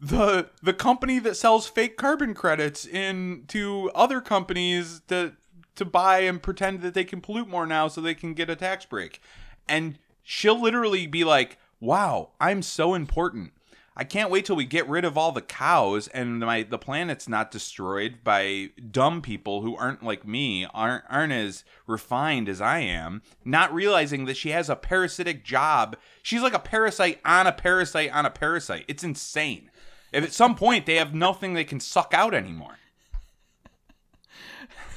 [0.00, 5.34] the the company that sells fake carbon credits in to other companies that
[5.74, 8.56] to buy and pretend that they can pollute more now so they can get a
[8.56, 9.20] tax break.
[9.68, 13.52] And she'll literally be like, "Wow, I'm so important.
[13.98, 17.28] I can't wait till we get rid of all the cows and my the planet's
[17.28, 22.80] not destroyed by dumb people who aren't like me, aren't aren't as refined as I
[22.80, 25.96] am, not realizing that she has a parasitic job.
[26.22, 28.84] She's like a parasite on a parasite on a parasite.
[28.86, 29.70] It's insane.
[30.12, 32.78] If at some point they have nothing they can suck out anymore.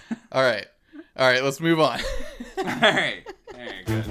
[0.32, 0.68] All right.
[1.18, 2.00] All right, let's move on.
[2.58, 3.28] All right.
[3.54, 4.06] All right, good.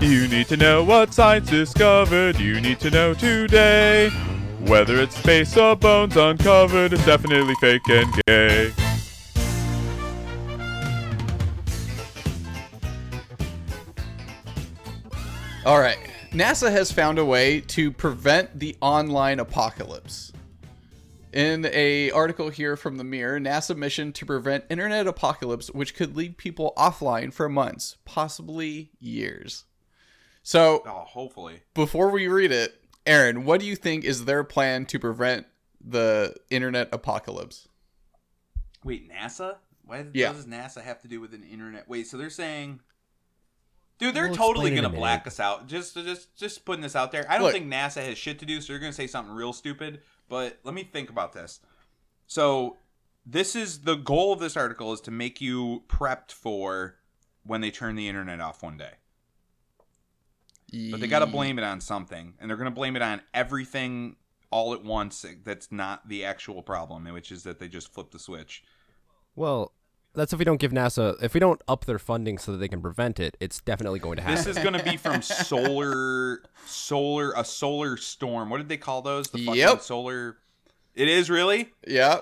[0.00, 2.38] You need to know what science discovered.
[2.38, 4.10] You need to know today.
[4.60, 8.72] Whether it's space or bones uncovered, it's definitely fake and gay.
[15.66, 16.07] All right.
[16.32, 20.32] NASA has found a way to prevent the online apocalypse.
[21.32, 26.16] In a article here from the Mirror, NASA mission to prevent internet apocalypse which could
[26.16, 29.64] leave people offline for months, possibly years.
[30.42, 31.62] So, Oh, hopefully.
[31.74, 32.74] before we read it,
[33.06, 35.46] Aaron, what do you think is their plan to prevent
[35.82, 37.68] the internet apocalypse?
[38.84, 39.56] Wait, NASA?
[39.84, 40.32] Why Yeah.
[40.32, 41.88] does NASA have to do with an internet?
[41.88, 42.80] Wait, so they're saying,
[43.98, 45.66] dude, they're We'll totally gonna black us out.
[45.66, 47.26] Just, just, just putting this out there.
[47.28, 47.52] I don't Look.
[47.52, 50.00] think NASA has shit to do, so they're gonna say something real stupid.
[50.28, 51.60] But let me think about this.
[52.26, 52.76] So,
[53.24, 56.96] this is the goal of this article is to make you prepped for
[57.44, 58.92] when they turn the internet off one day.
[60.90, 63.22] But they got to blame it on something, and they're going to blame it on
[63.32, 64.16] everything
[64.50, 65.24] all at once.
[65.44, 68.62] That's not the actual problem, which is that they just flip the switch.
[69.34, 69.72] Well,
[70.18, 72.68] that's if we don't give NASA, if we don't up their funding so that they
[72.68, 74.36] can prevent it, it's definitely going to happen.
[74.36, 75.22] This is going to be from
[75.68, 78.50] solar, solar, a solar storm.
[78.50, 79.28] What did they call those?
[79.30, 79.80] The fucking Yep.
[79.82, 80.36] solar.
[80.94, 81.70] It is really.
[81.86, 82.20] Yeah.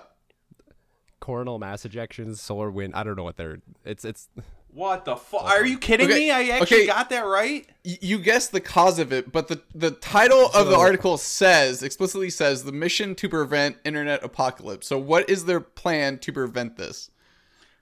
[1.20, 2.94] coronal mass ejections, solar wind.
[2.94, 3.59] I don't know what they're.
[3.84, 4.28] It's it's.
[4.68, 5.44] What the fuck?
[5.44, 6.30] Are you kidding Okay, me?
[6.30, 6.86] I actually okay.
[6.86, 7.66] got that right.
[7.86, 11.82] Y- you guessed the cause of it, but the, the title of the article says
[11.82, 14.86] explicitly says the mission to prevent internet apocalypse.
[14.86, 17.11] So what is their plan to prevent this?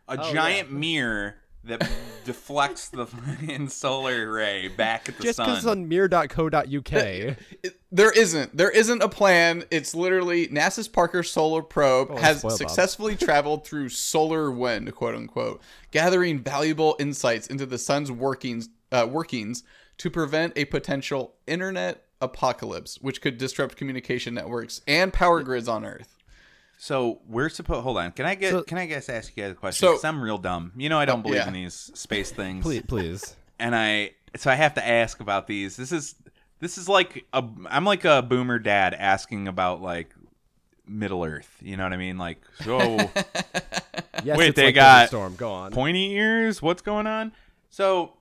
[0.09, 1.89] A Oh, giant mirror that
[2.25, 5.25] deflects the fucking solar ray back at the sun.
[5.25, 5.57] Just because sun.
[5.57, 7.37] it's on mirror.co.uk.
[7.91, 8.57] There isn't.
[8.57, 9.65] There isn't a plan.
[9.71, 15.63] It's literally NASA's Parker Solar Probe Oh, has successfully traveled through solar wind, quote unquote,
[15.91, 19.63] gathering valuable insights into the sun's workings uh, workings
[19.99, 25.85] to prevent a potential internet apocalypse, which could disrupt communication networks and power grids on
[25.85, 26.14] Earth.
[26.85, 27.83] So we're supposed.
[27.83, 28.13] Hold on.
[28.13, 28.51] Can I get?
[28.51, 29.97] So- can I guess ask you guys a question?
[29.97, 30.71] So- I'm real dumb.
[30.77, 31.47] You know I don't believe yeah.
[31.49, 32.63] in these space things.
[32.63, 33.37] please, please.
[33.59, 35.77] And I so I have to ask about these.
[35.77, 36.15] This is
[36.61, 40.15] this is like a I'm like a boomer dad asking about like
[40.87, 41.57] Middle Earth.
[41.63, 42.19] You know what I mean?
[42.19, 42.77] Like so
[44.23, 45.37] Yes, Wait, they like got- Desert Storm.
[45.37, 45.73] Go on.
[45.73, 46.61] pointy ears.
[46.61, 47.33] What's going on?
[47.71, 48.13] So.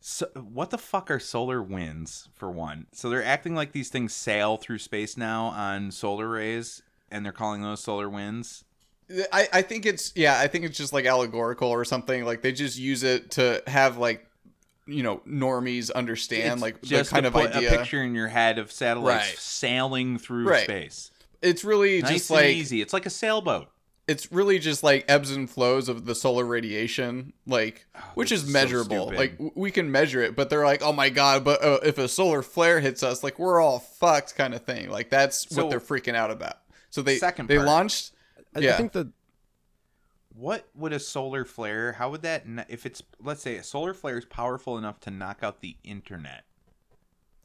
[0.00, 2.86] So, what the fuck are solar winds for one?
[2.92, 7.32] So they're acting like these things sail through space now on solar rays, and they're
[7.32, 8.64] calling those solar winds.
[9.32, 12.24] I, I think it's yeah, I think it's just like allegorical or something.
[12.24, 14.26] Like they just use it to have like
[14.86, 17.68] you know normies understand It's like the just kind to of idea.
[17.72, 19.38] a picture in your head of satellites Right.
[19.38, 20.64] sailing through Right.
[20.64, 21.10] space.
[21.40, 22.80] It's really Nice just and like easy.
[22.82, 23.68] It's like a sailboat.
[24.06, 28.46] it's really just like ebbs and flows of the solar radiation, like which is is
[28.48, 29.12] so measurable.
[29.14, 32.08] like we can measure it, but they're like, oh my god, but uh, if a
[32.08, 34.90] solar flare hits us, like we're all fucked, kind of thing.
[34.90, 36.56] Like that's So- what they're freaking out about.
[36.90, 37.66] So they Second they part.
[37.66, 38.12] launched.
[38.54, 39.12] I, yeah, I think the
[40.34, 41.92] What would a solar flare?
[41.94, 42.44] How would that?
[42.68, 46.44] If it's let's say a solar flare is powerful enough to knock out the internet,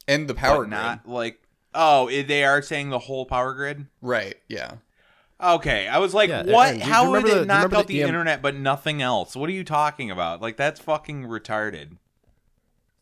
[0.07, 1.41] and the power but not like
[1.73, 3.77] oh they are saying the whole power grid.
[3.77, 3.87] grid.
[4.01, 4.35] right?
[4.47, 4.75] Yeah.
[5.41, 6.73] Okay, I was like, Yeah, what?
[6.75, 9.35] and How would remember the- it knock out the the EM internet but nothing else?
[9.35, 10.41] What are you talking about?
[10.41, 11.97] Like that's fucking retarded.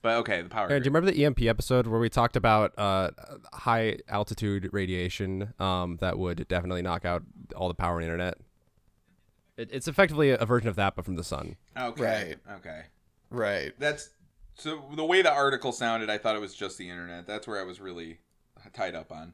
[0.01, 0.69] But okay, the power.
[0.69, 3.11] Aaron, do you remember the EMP episode where we talked about uh,
[3.53, 7.23] high altitude radiation um, that would definitely knock out
[7.55, 8.37] all the power and internet?
[9.57, 11.55] It, it's effectively a, a version of that, but from the sun.
[11.79, 12.03] Okay.
[12.03, 12.55] Right.
[12.57, 12.81] Okay.
[13.29, 13.73] Right.
[13.77, 14.09] That's
[14.55, 17.27] So the way the article sounded, I thought it was just the internet.
[17.27, 18.19] That's where I was really
[18.73, 19.33] tied up on.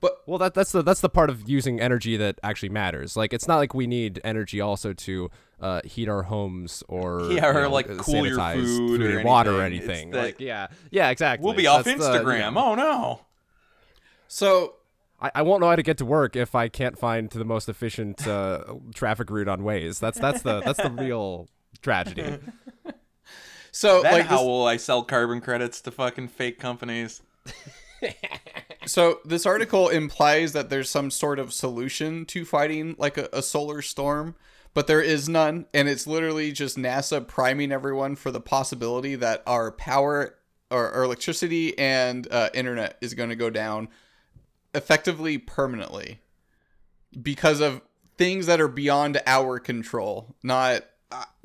[0.00, 3.16] But well, that that's the that's the part of using energy that actually matters.
[3.16, 5.30] Like, it's not like we need energy also to
[5.60, 9.00] uh, heat our homes or Yeah, or, you know, like, uh, cool your sanitize food
[9.00, 9.80] or and water or anything.
[9.80, 10.10] It's anything.
[10.10, 11.44] that- Like, yeah, yeah, exactly.
[11.44, 12.54] We'll be off That's the, you Instagram.
[12.54, 13.20] know, oh no.
[14.28, 14.74] So
[15.18, 17.68] I, I won't know how to get to work if I can't find the most
[17.68, 19.98] efficient uh, traffic route on Waze.
[19.98, 21.48] That's that's the that's the real
[21.80, 22.38] tragedy.
[23.72, 27.22] so Then like how this, will I sell carbon credits to fucking fake companies?
[28.86, 33.42] so this article implies that there's some sort of solution to fighting like a, a
[33.42, 34.34] solar storm,
[34.74, 39.42] but there is none, and it's literally just NASA priming everyone for the possibility that
[39.46, 40.36] our power
[40.70, 43.88] or, electricity and uh, internet is going to go down
[44.74, 46.20] effectively permanently
[47.22, 47.80] because of
[48.18, 50.82] things that are beyond our control, not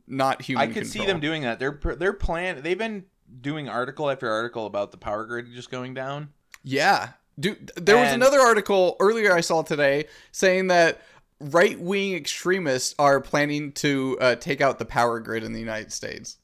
[0.08, 0.70] not human.
[0.70, 1.60] I could see them doing that.
[1.60, 2.62] They're they're plan.
[2.62, 3.06] They've been
[3.40, 6.30] doing article after article about the power grid just going down.
[6.64, 7.10] Yeah.
[7.42, 11.02] Dude, there was another article earlier I saw today saying that
[11.40, 15.92] right wing extremists are planning to uh, take out the power grid in the United
[15.92, 16.38] States.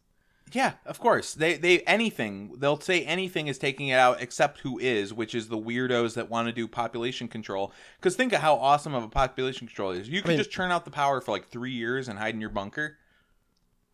[0.53, 1.33] Yeah, of course.
[1.33, 5.49] They they anything they'll say anything is taking it out except who is, which is
[5.49, 7.73] the weirdos that want to do population control.
[7.99, 10.07] Because think of how awesome of a population control is.
[10.07, 12.39] You could mean- just turn out the power for like three years and hide in
[12.41, 12.97] your bunker.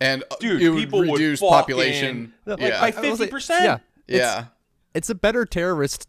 [0.00, 2.34] And uh, Dude, it would people reduce fucking- population.
[2.46, 2.80] Like, yeah.
[2.80, 3.64] by I will say- fifty percent.
[3.64, 3.78] Yeah,
[4.16, 4.44] yeah.
[4.94, 6.06] it's a better terrorist.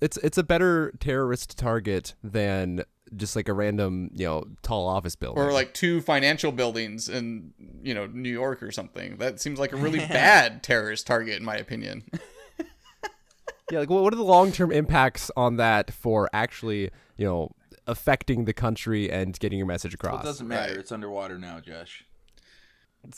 [0.00, 2.84] It's it's a better terrorist target than
[3.16, 5.42] just like a random you know tall office building.
[5.42, 7.52] Or like two financial buildings in,
[7.82, 9.16] you know, New York or something.
[9.16, 12.04] That seems like a really bad terrorist target in my opinion.
[13.70, 17.50] yeah, like what what are the long term impacts on that for actually you know
[17.86, 20.24] affecting the country and getting your message Well, across?
[20.24, 20.72] it doesn't matter.
[20.72, 20.78] Right.
[20.80, 22.04] It's underwater now, Josh.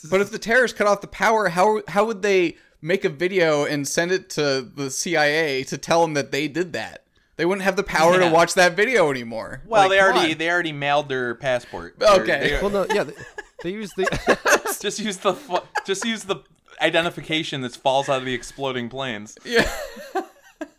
[0.09, 3.65] But if the terrorists cut off the power, how how would they make a video
[3.65, 7.03] and send it to the CIA to tell them that they did that?
[7.37, 8.27] They wouldn't have the power Yeah.
[8.27, 9.61] to watch that video anymore.
[9.65, 10.37] Well, Like, they already on.
[10.37, 11.95] they already mailed their passport.
[12.01, 12.25] Okay.
[12.25, 13.13] They're- they- well, no, yeah, they,
[13.63, 14.05] they use the.
[14.81, 15.33] just use the
[15.85, 16.37] just use the
[16.81, 19.37] identification that falls out of the exploding planes.
[19.45, 19.69] Yeah.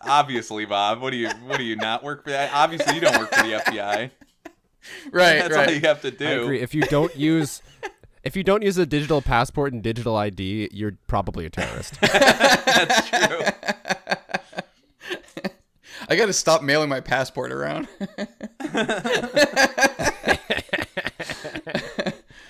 [0.04, 1.00] Obviously, Bob.
[1.00, 2.50] What do you what do you not work for that?
[2.52, 4.10] Obviously, you don't work for the FBI.
[5.12, 5.68] Right, That's right.
[5.68, 6.26] all you have to do.
[6.26, 6.60] I agree.
[6.60, 7.62] If you don't use,
[8.24, 12.00] if you don't use a digital passport and digital ID, you're probably a terrorist.
[12.00, 13.42] That's true.
[16.08, 17.88] I got to stop mailing my passport around.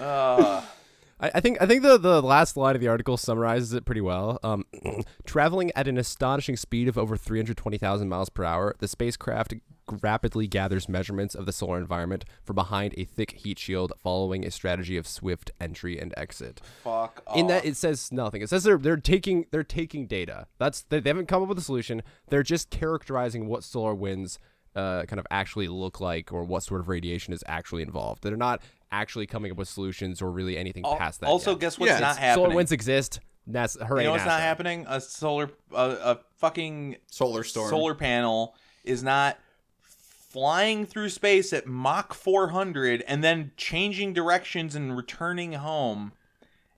[0.00, 0.62] Uh,
[1.22, 4.00] I, I think I think the, the last line of the article summarizes it pretty
[4.00, 4.38] well.
[4.42, 4.66] Um,
[5.24, 9.54] traveling at an astonishing speed of over 320,000 miles per hour, the spacecraft
[10.00, 14.50] rapidly gathers measurements of the solar environment from behind a thick heat shield, following a
[14.50, 16.60] strategy of swift entry and exit.
[16.82, 17.36] fuck off.
[17.36, 18.42] In that, it says nothing.
[18.42, 20.46] It says they're they're taking they're taking data.
[20.58, 22.02] That's they, they haven't come up with a solution.
[22.28, 24.38] They're just characterizing what solar winds
[24.74, 28.22] uh, kind of actually look like or what sort of radiation is actually involved.
[28.22, 28.62] They're not
[28.93, 31.26] actually coming up with solutions or really anything Al- past that.
[31.26, 31.61] also, yet.
[31.61, 32.45] guess what's Yeah, not happening?
[32.45, 33.20] solar winds exist.
[33.47, 34.03] That's hooray!
[34.03, 34.86] you know what's not happening?
[34.88, 37.70] A solar, a, a fucking Solar storm.
[37.70, 39.36] solar panel is not
[40.30, 46.12] flying through space at Mach 400 and then changing directions and returning home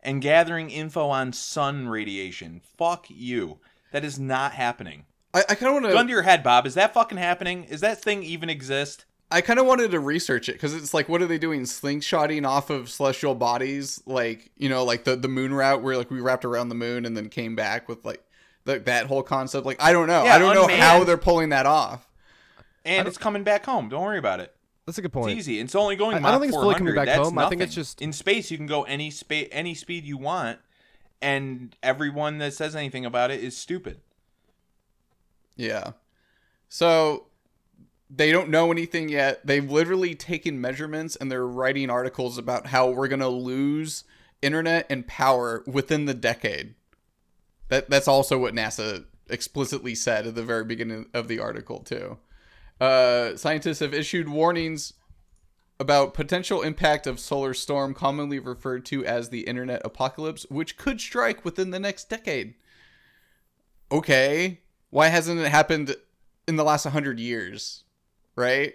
[0.02, 2.60] and gathering info on sun radiation.
[2.78, 3.58] Fuck you.
[3.92, 5.04] That is not happening.
[5.32, 6.12] I, I kind of want to Gun to to.
[6.14, 6.66] your head, Bob.
[6.66, 7.64] Is that fucking happening?
[7.64, 9.04] Is that thing even exist?
[9.30, 11.62] I kind of wanted to research it because it's like, what are they doing?
[11.62, 16.10] Slingshotting off of celestial bodies, like you know, like the the moon route where like
[16.10, 18.22] we wrapped around the moon and then came back with like
[18.64, 19.66] the, that whole concept.
[19.66, 20.24] Like I don't know.
[20.24, 22.06] Yeah, I don't know how they're pulling that off.
[22.84, 23.88] And it's coming back home.
[23.88, 24.54] Don't worry about it.
[24.86, 25.30] That's a good point.
[25.30, 25.58] It's easy.
[25.60, 27.38] It's only going I- I don't think it's fully coming back That's home.
[27.38, 28.50] I think it's just- in space.
[28.50, 30.58] You can go any space, any speed you want,
[31.22, 34.00] and everyone that says anything about it is stupid.
[35.56, 35.92] Yeah.
[36.68, 37.26] So
[38.10, 39.46] they don't know anything yet.
[39.46, 44.04] They've literally taken measurements and they're writing articles about how we're going to lose
[44.42, 46.74] internet and power within the decade.
[47.68, 52.18] That that's also what NASA explicitly said at the very beginning of the article too.
[52.80, 54.92] Uh, scientists have issued warnings
[55.80, 61.00] about potential impact of solar storm commonly referred to as the internet apocalypse which could
[61.00, 62.54] strike within the next decade
[63.94, 65.94] okay, why hasn't it happened
[66.48, 67.83] in the last 100 years?
[68.36, 68.74] Right?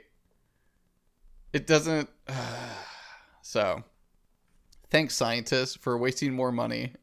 [1.53, 2.09] It doesn't.
[3.41, 3.83] so,
[4.89, 6.93] thanks, scientists, for wasting more money.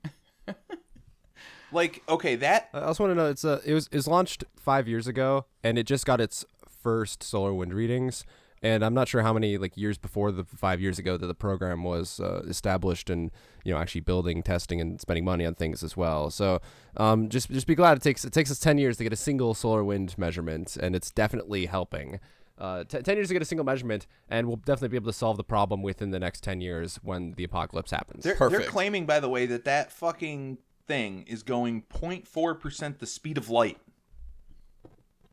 [1.72, 4.44] Like, okay, that I also want to know it's uh, it was it was launched
[4.56, 8.24] five years ago and it just got its first solar wind readings.
[8.62, 11.34] and I'm not sure how many like years before the five years ago that the
[11.34, 13.30] program was uh, established and
[13.64, 16.30] you know actually building, testing, and spending money on things as well.
[16.30, 16.60] So
[16.96, 19.16] um, just just be glad it takes it takes us ten years to get a
[19.16, 22.20] single solar wind measurement, and it's definitely helping.
[22.58, 25.16] Uh, t- 10 years to get a single measurement, and we'll definitely be able to
[25.18, 28.24] solve the problem within the next 10 years when the apocalypse happens.
[28.24, 33.36] They're, they're claiming, by the way, that that fucking thing is going 0.4% the speed
[33.36, 33.78] of light.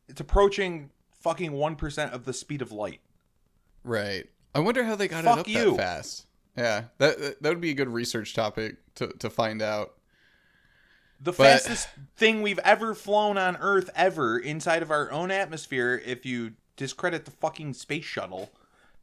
[0.09, 0.89] It's approaching
[1.21, 2.99] fucking 1% of the speed of light.
[3.83, 4.25] Right.
[4.53, 5.71] I wonder how they got Fuck it up you.
[5.71, 6.25] that fast.
[6.57, 9.93] Yeah, that that- that would be a good research topic to to find out.
[11.19, 15.99] The But- fastest thing we've ever flown on Earth ever inside of our own atmosphere,
[16.05, 18.51] if you discredit the fucking space shuttle,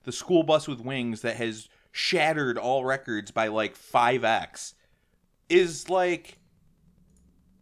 [0.04, 4.74] the school bus with wings that has shattered all records by like 5x,
[5.48, 6.38] is like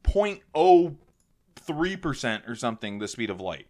[0.04, 3.66] 0.03% or something the speed of light.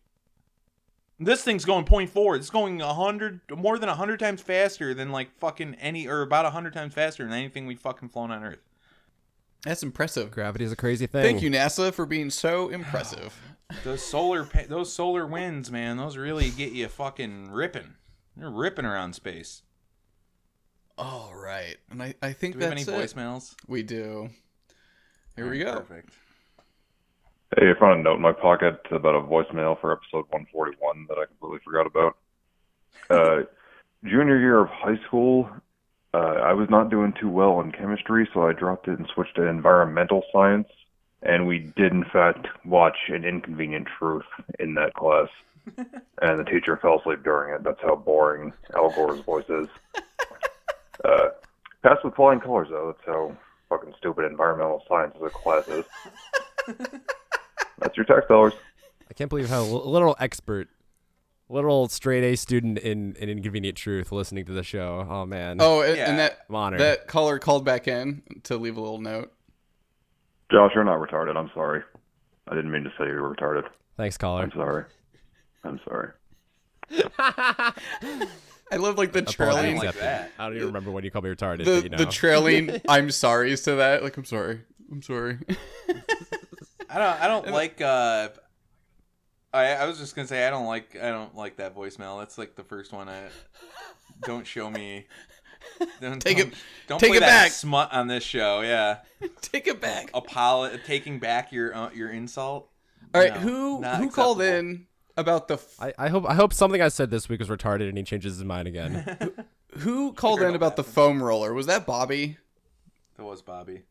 [1.21, 2.37] This thing's going 0.4.
[2.37, 6.73] It's going 100 more than 100 times faster than like fucking any or about 100
[6.73, 8.68] times faster than anything we've fucking flown on Earth.
[9.65, 10.31] That's impressive.
[10.31, 11.23] Gravity is a crazy thing.
[11.23, 13.39] Thank you, NASA, for being so impressive.
[13.85, 17.97] Those solar pa- those solar winds, man, those really get you fucking ripping.
[18.35, 19.61] They're ripping around space.
[20.97, 22.89] All right, and I I think Do we have any it.
[22.89, 23.55] voicemails?
[23.67, 24.31] We do.
[25.37, 25.75] Here we go.
[25.81, 26.15] Perfect.
[27.57, 31.19] Hey, I found a note in my pocket about a voicemail for episode 141 that
[31.19, 32.17] I completely forgot about.
[33.11, 33.43] Uh,
[34.05, 35.49] junior year of high school,
[36.15, 39.37] uh, I was not doing too well in chemistry, so I dropped it and switched
[39.37, 40.69] to environmental science.
[41.23, 44.27] And we did, in fact, watch An Inconvenient Truth
[44.59, 45.29] in that class.
[45.77, 47.63] and the teacher fell asleep during it.
[47.63, 49.69] That's how boring Al Gore's voice is.
[51.05, 51.29] Uh,
[51.81, 52.93] passed with flying colors, though.
[52.93, 53.37] That's how
[53.69, 55.85] fucking stupid environmental science as a class is.
[57.79, 58.55] That's your tax dollars.
[59.09, 60.69] I can't believe how a literal expert,
[61.49, 65.07] literal straight A student in, in Inconvenient Truth listening to the show.
[65.09, 65.59] Oh, man.
[65.61, 66.11] Oh, and, Yeah.
[66.11, 69.33] and that I'm that caller called back in to leave a little note.
[70.53, 71.37] Josh, you're not retarded.
[71.37, 71.83] I'm sorry.
[72.49, 73.65] I didn't mean to say you were retarded.
[73.97, 74.43] Thanks, caller.
[74.43, 74.85] I'm sorry.
[75.65, 76.11] I'm sorry.
[78.71, 80.31] I love like the trailing, like that.
[80.39, 81.97] I don't even remember when you called me retarded, the but you know.
[81.99, 82.81] the trailing.
[82.89, 84.03] I'm sorry's to that.
[84.03, 84.61] Like I'm sorry.
[84.91, 85.39] I'm sorry.
[86.91, 87.21] I don't.
[87.23, 87.81] I don't like.
[87.81, 88.29] uh
[89.53, 90.97] I, I was just gonna say I don't like.
[90.97, 92.19] I don't like that voicemail.
[92.19, 93.09] That's like the first one.
[93.09, 93.25] I
[94.25, 95.07] don't show me.
[96.01, 96.55] Don't, Take don't, it-
[96.87, 97.53] Don't take play it that back.
[97.53, 98.61] smut on this show.
[98.63, 98.99] Yeah,
[99.43, 100.11] Take it back.
[100.13, 102.71] Apolo- taking back your uh, your insult.
[103.15, 104.87] All right, No, who not who called in
[105.17, 107.89] about the f- I, I hope I hope something I said this week was retarded
[107.89, 109.33] and he changes his mind again.
[109.79, 111.53] who called in about the foam roller?
[111.53, 112.39] Was that Bobby?
[113.17, 113.83] That was Bobby.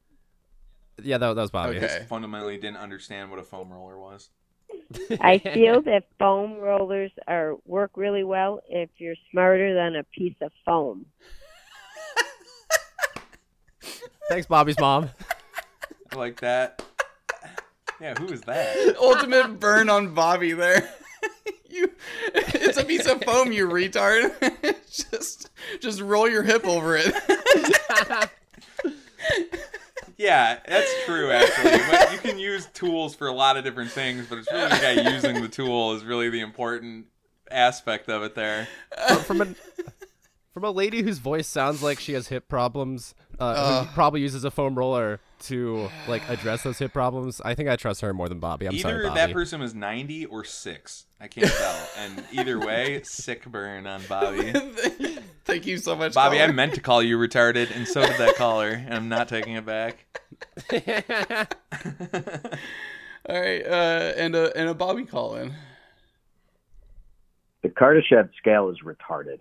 [1.04, 1.78] yeah, that, that was Bobby.
[1.78, 2.06] Okay.
[2.08, 4.30] Fundamentally, didn't understand what a foam roller was.
[5.22, 10.36] I feel that foam rollers are work really well if you're smarter than a piece
[10.42, 11.06] of foam.
[14.30, 15.10] Thanks, Bobby's mom.
[16.12, 16.84] I like that.
[18.02, 18.96] Yeah, who is that?
[19.02, 20.88] Ultimate burn on Bobby there.
[21.70, 21.92] you,
[22.36, 24.34] it's a piece of foam, you retard.
[24.86, 25.50] just
[25.80, 27.16] just roll your hip over it.
[30.18, 31.80] Yeah, that's true actually.
[31.92, 34.76] But you can use tools for a lot of different things, but it's really the
[34.76, 37.06] guy using the tool is really the important
[37.52, 38.68] aspect of it there.
[39.26, 39.48] from a
[40.54, 43.86] from a lady whose voice sounds like she has hip problems, uh, Ugh.
[43.88, 47.40] who probably uses a foam roller to like address those hip problems.
[47.46, 48.66] I think I trust her more than Bobby.
[48.66, 49.20] I'm either sorry, Bobby.
[49.20, 51.06] that person was 90 or 6.
[51.22, 51.88] I can't tell.
[52.00, 54.52] And either way, sick burn on Bobby.
[55.48, 58.36] Thank you so much, Bobby, I meant to call you retarded, and so did that
[58.36, 60.06] caller, and I'm not taking it back.
[63.30, 65.54] All right, uh, and a and a Bobby call in.
[67.64, 69.40] the Kardashev scale is retarded.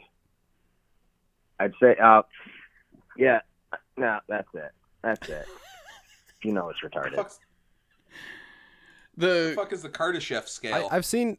[1.60, 2.22] I'd say, uh,
[3.16, 3.40] yeah,
[3.96, 4.70] no, that's it.
[5.02, 5.46] That's it.
[6.42, 7.16] You know it's retarded.
[7.16, 7.40] Fuck's-
[9.16, 10.88] The fuck is the Kardashev scale?
[10.92, 11.38] I, I've seen.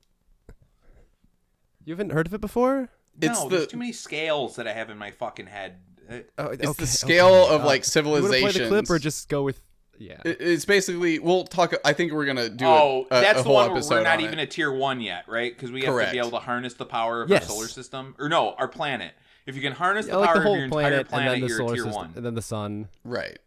[1.86, 2.90] You haven't heard of it before?
[3.22, 5.78] It's no, the- there's too many scales that I have in my fucking head.
[6.10, 9.44] Uh, Oh, it's the scale of like You want play the clip or just go
[9.44, 9.62] with?
[10.00, 10.22] Yeah.
[10.24, 11.74] It- It's basically we'll talk.
[11.84, 12.66] I think we're gonna do.
[12.66, 14.44] oh, a, a, that's a the whole one where we're not on even it.
[14.44, 15.54] at tier one yet, right?
[15.54, 17.44] Because we have to be able to harness the power of Yes.
[17.44, 19.14] our solar system, or no, our planet.
[19.48, 21.28] If you can harness Yeah, the like power the whole of your entire planet, and
[21.30, 22.90] then the you're solar tier system, one, and then the sun.
[23.04, 23.40] right.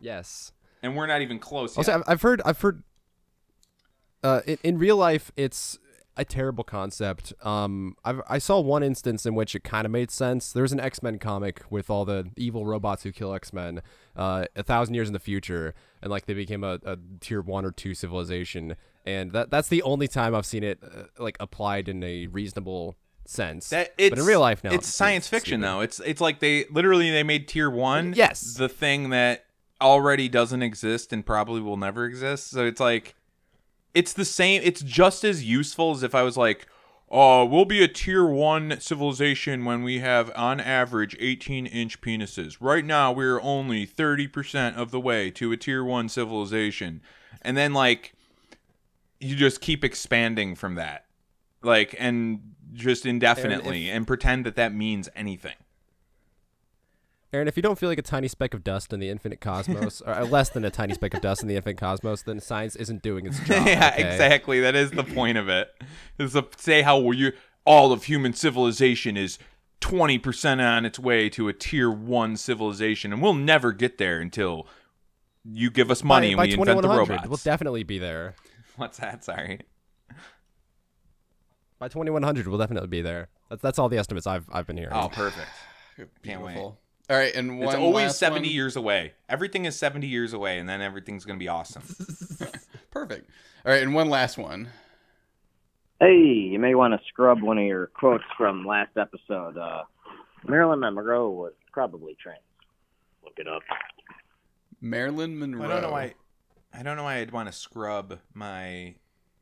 [0.00, 0.52] Yes.
[0.82, 1.76] and we're not even close.
[1.76, 1.98] Also, yet.
[2.00, 2.82] I've, I've heard, I've heard.
[4.22, 5.78] Uh, in, in real life, it's
[6.20, 7.32] a terrible concept.
[7.42, 10.52] Um, I've, I saw one instance in which it kind of made sense.
[10.52, 13.80] There's an X Men comic with all the evil robots who kill X Men,
[14.14, 17.64] uh, a thousand years in the future, and like they became a, a tier one
[17.64, 18.76] or two civilization,
[19.06, 22.96] and that that's the only time I've seen it uh, like applied in a reasonable
[23.24, 23.70] sense.
[23.70, 25.80] That it's but in real life, now, It's science fiction though.
[25.80, 28.12] It's it's like they literally they made tier one.
[28.14, 28.54] Yes.
[28.54, 29.46] the thing that
[29.80, 32.50] already doesn't exist and probably will never exist.
[32.50, 33.14] So it's like
[33.94, 34.62] it's the same.
[34.64, 36.66] It's just as useful as if I was like,
[37.10, 42.56] "Oh, we'll be a tier one civilization when we have on average 18 inch penises.
[42.60, 47.00] Right now, we're only 30 percent of the way to a tier one civilization."
[47.42, 48.14] And then like
[49.18, 51.06] you just keep expanding from that,
[51.62, 55.56] like and just indefinitely, and pretend that that means anything.
[57.32, 60.00] Aaron, if you don't feel like a tiny speck of dust in the infinite cosmos,
[60.02, 62.74] or uh, less than a tiny speck of dust in the infinite cosmos, then science
[62.74, 63.66] isn't doing its job.
[63.66, 64.12] yeah, okay?
[64.12, 64.60] exactly.
[64.60, 65.70] That is the point of it.
[66.18, 67.32] Is to say how you
[67.64, 69.38] all of human civilization is
[69.80, 74.20] twenty percent on its way to a tier one civilization, and we'll never get there
[74.20, 74.66] until
[75.44, 77.28] you give us money by, and we invent the 2100, robots.
[77.28, 78.34] We'll definitely be there.
[78.76, 79.24] What's that?
[79.24, 79.60] Sorry.
[81.78, 83.28] By 2100, we'll definitely be there.
[83.48, 84.94] That's that's all the estimates I've I've been hearing.
[84.94, 85.48] Oh, perfect.
[86.24, 86.54] Can't wait.
[86.54, 86.78] Beautiful.
[87.10, 88.54] All right, and one It's always last seventy one.
[88.54, 89.14] years away.
[89.28, 91.82] Everything is seventy years away, and then everything's gonna be awesome.
[92.92, 93.28] Perfect.
[93.66, 94.68] All right, and one last one.
[95.98, 99.58] Hey, you may want to scrub one of your quotes from last episode.
[99.58, 99.82] Uh,
[100.46, 102.38] Marilyn Monroe was probably trans.
[103.24, 103.62] Look it up.
[104.80, 105.64] Marilyn Monroe.
[105.64, 106.14] I don't know why.
[106.72, 108.94] I don't know why I'd want to scrub my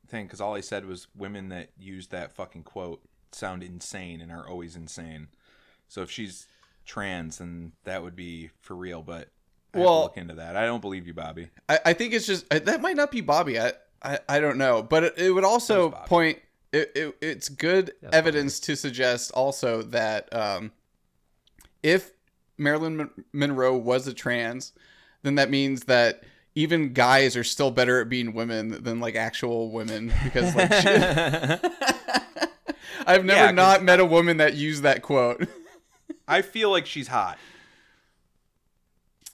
[0.08, 4.32] thing because all I said was women that use that fucking quote sound insane and
[4.32, 5.28] are always insane.
[5.86, 6.46] So if she's
[6.88, 9.02] trans, and that would be for real.
[9.02, 9.28] But
[9.74, 10.56] I have Well- to look into that.
[10.56, 11.50] I don't believe you, Bobby.
[11.68, 13.60] I, I think it's just I- that might not be Bobby.
[13.60, 16.38] I I, I don't know, but it, it would also point.
[16.72, 20.70] It, it, it's good evidence to suggest also that um,
[21.82, 22.10] if
[22.58, 24.72] Marilyn Monroe was a trans,
[25.22, 26.24] then that means that
[26.54, 30.88] even guys are still better at being women than like actual women because like she-
[33.06, 35.46] I've never Yeah, 'cause not met a woman that used that quote.
[36.28, 37.38] I feel like she's hot.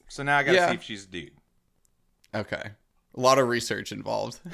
[0.09, 0.69] So now I gotta Yeah.
[0.71, 1.33] see if she's a dude.
[2.35, 2.63] Okay,
[3.15, 4.41] a lot of research involved.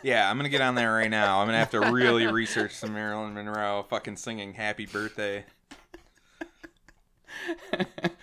[0.00, 1.40] Yeah, I'm gonna get on there right now.
[1.40, 5.44] I'm gonna have to really research some Marilyn Monroe fucking singing "Happy Birthday."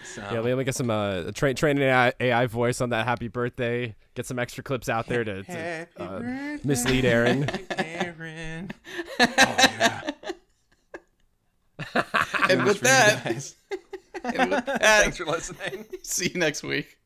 [0.04, 3.06] So, Yeah, let me get some uh, tra- train an AI, AI voice on that
[3.06, 3.94] happy birthday.
[4.14, 7.50] Get some extra clips out there to, to Happy uh, birthday, mislead Aaron.
[7.78, 8.72] Aaron.
[9.20, 10.02] Oh, yeah.
[12.50, 13.26] and with that,
[14.24, 15.86] and with that, Thanks for listening.
[16.04, 16.98] see you next week.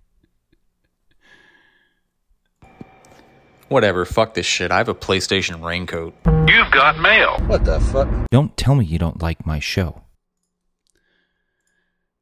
[3.67, 4.71] Whatever, fuck this shit.
[4.71, 6.15] I have a PlayStation raincoat.
[6.25, 7.37] You've got mail.
[7.45, 8.07] What the fuck?
[8.31, 10.01] Don't tell me you don't like my show.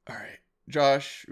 [0.10, 1.26] All right, Josh,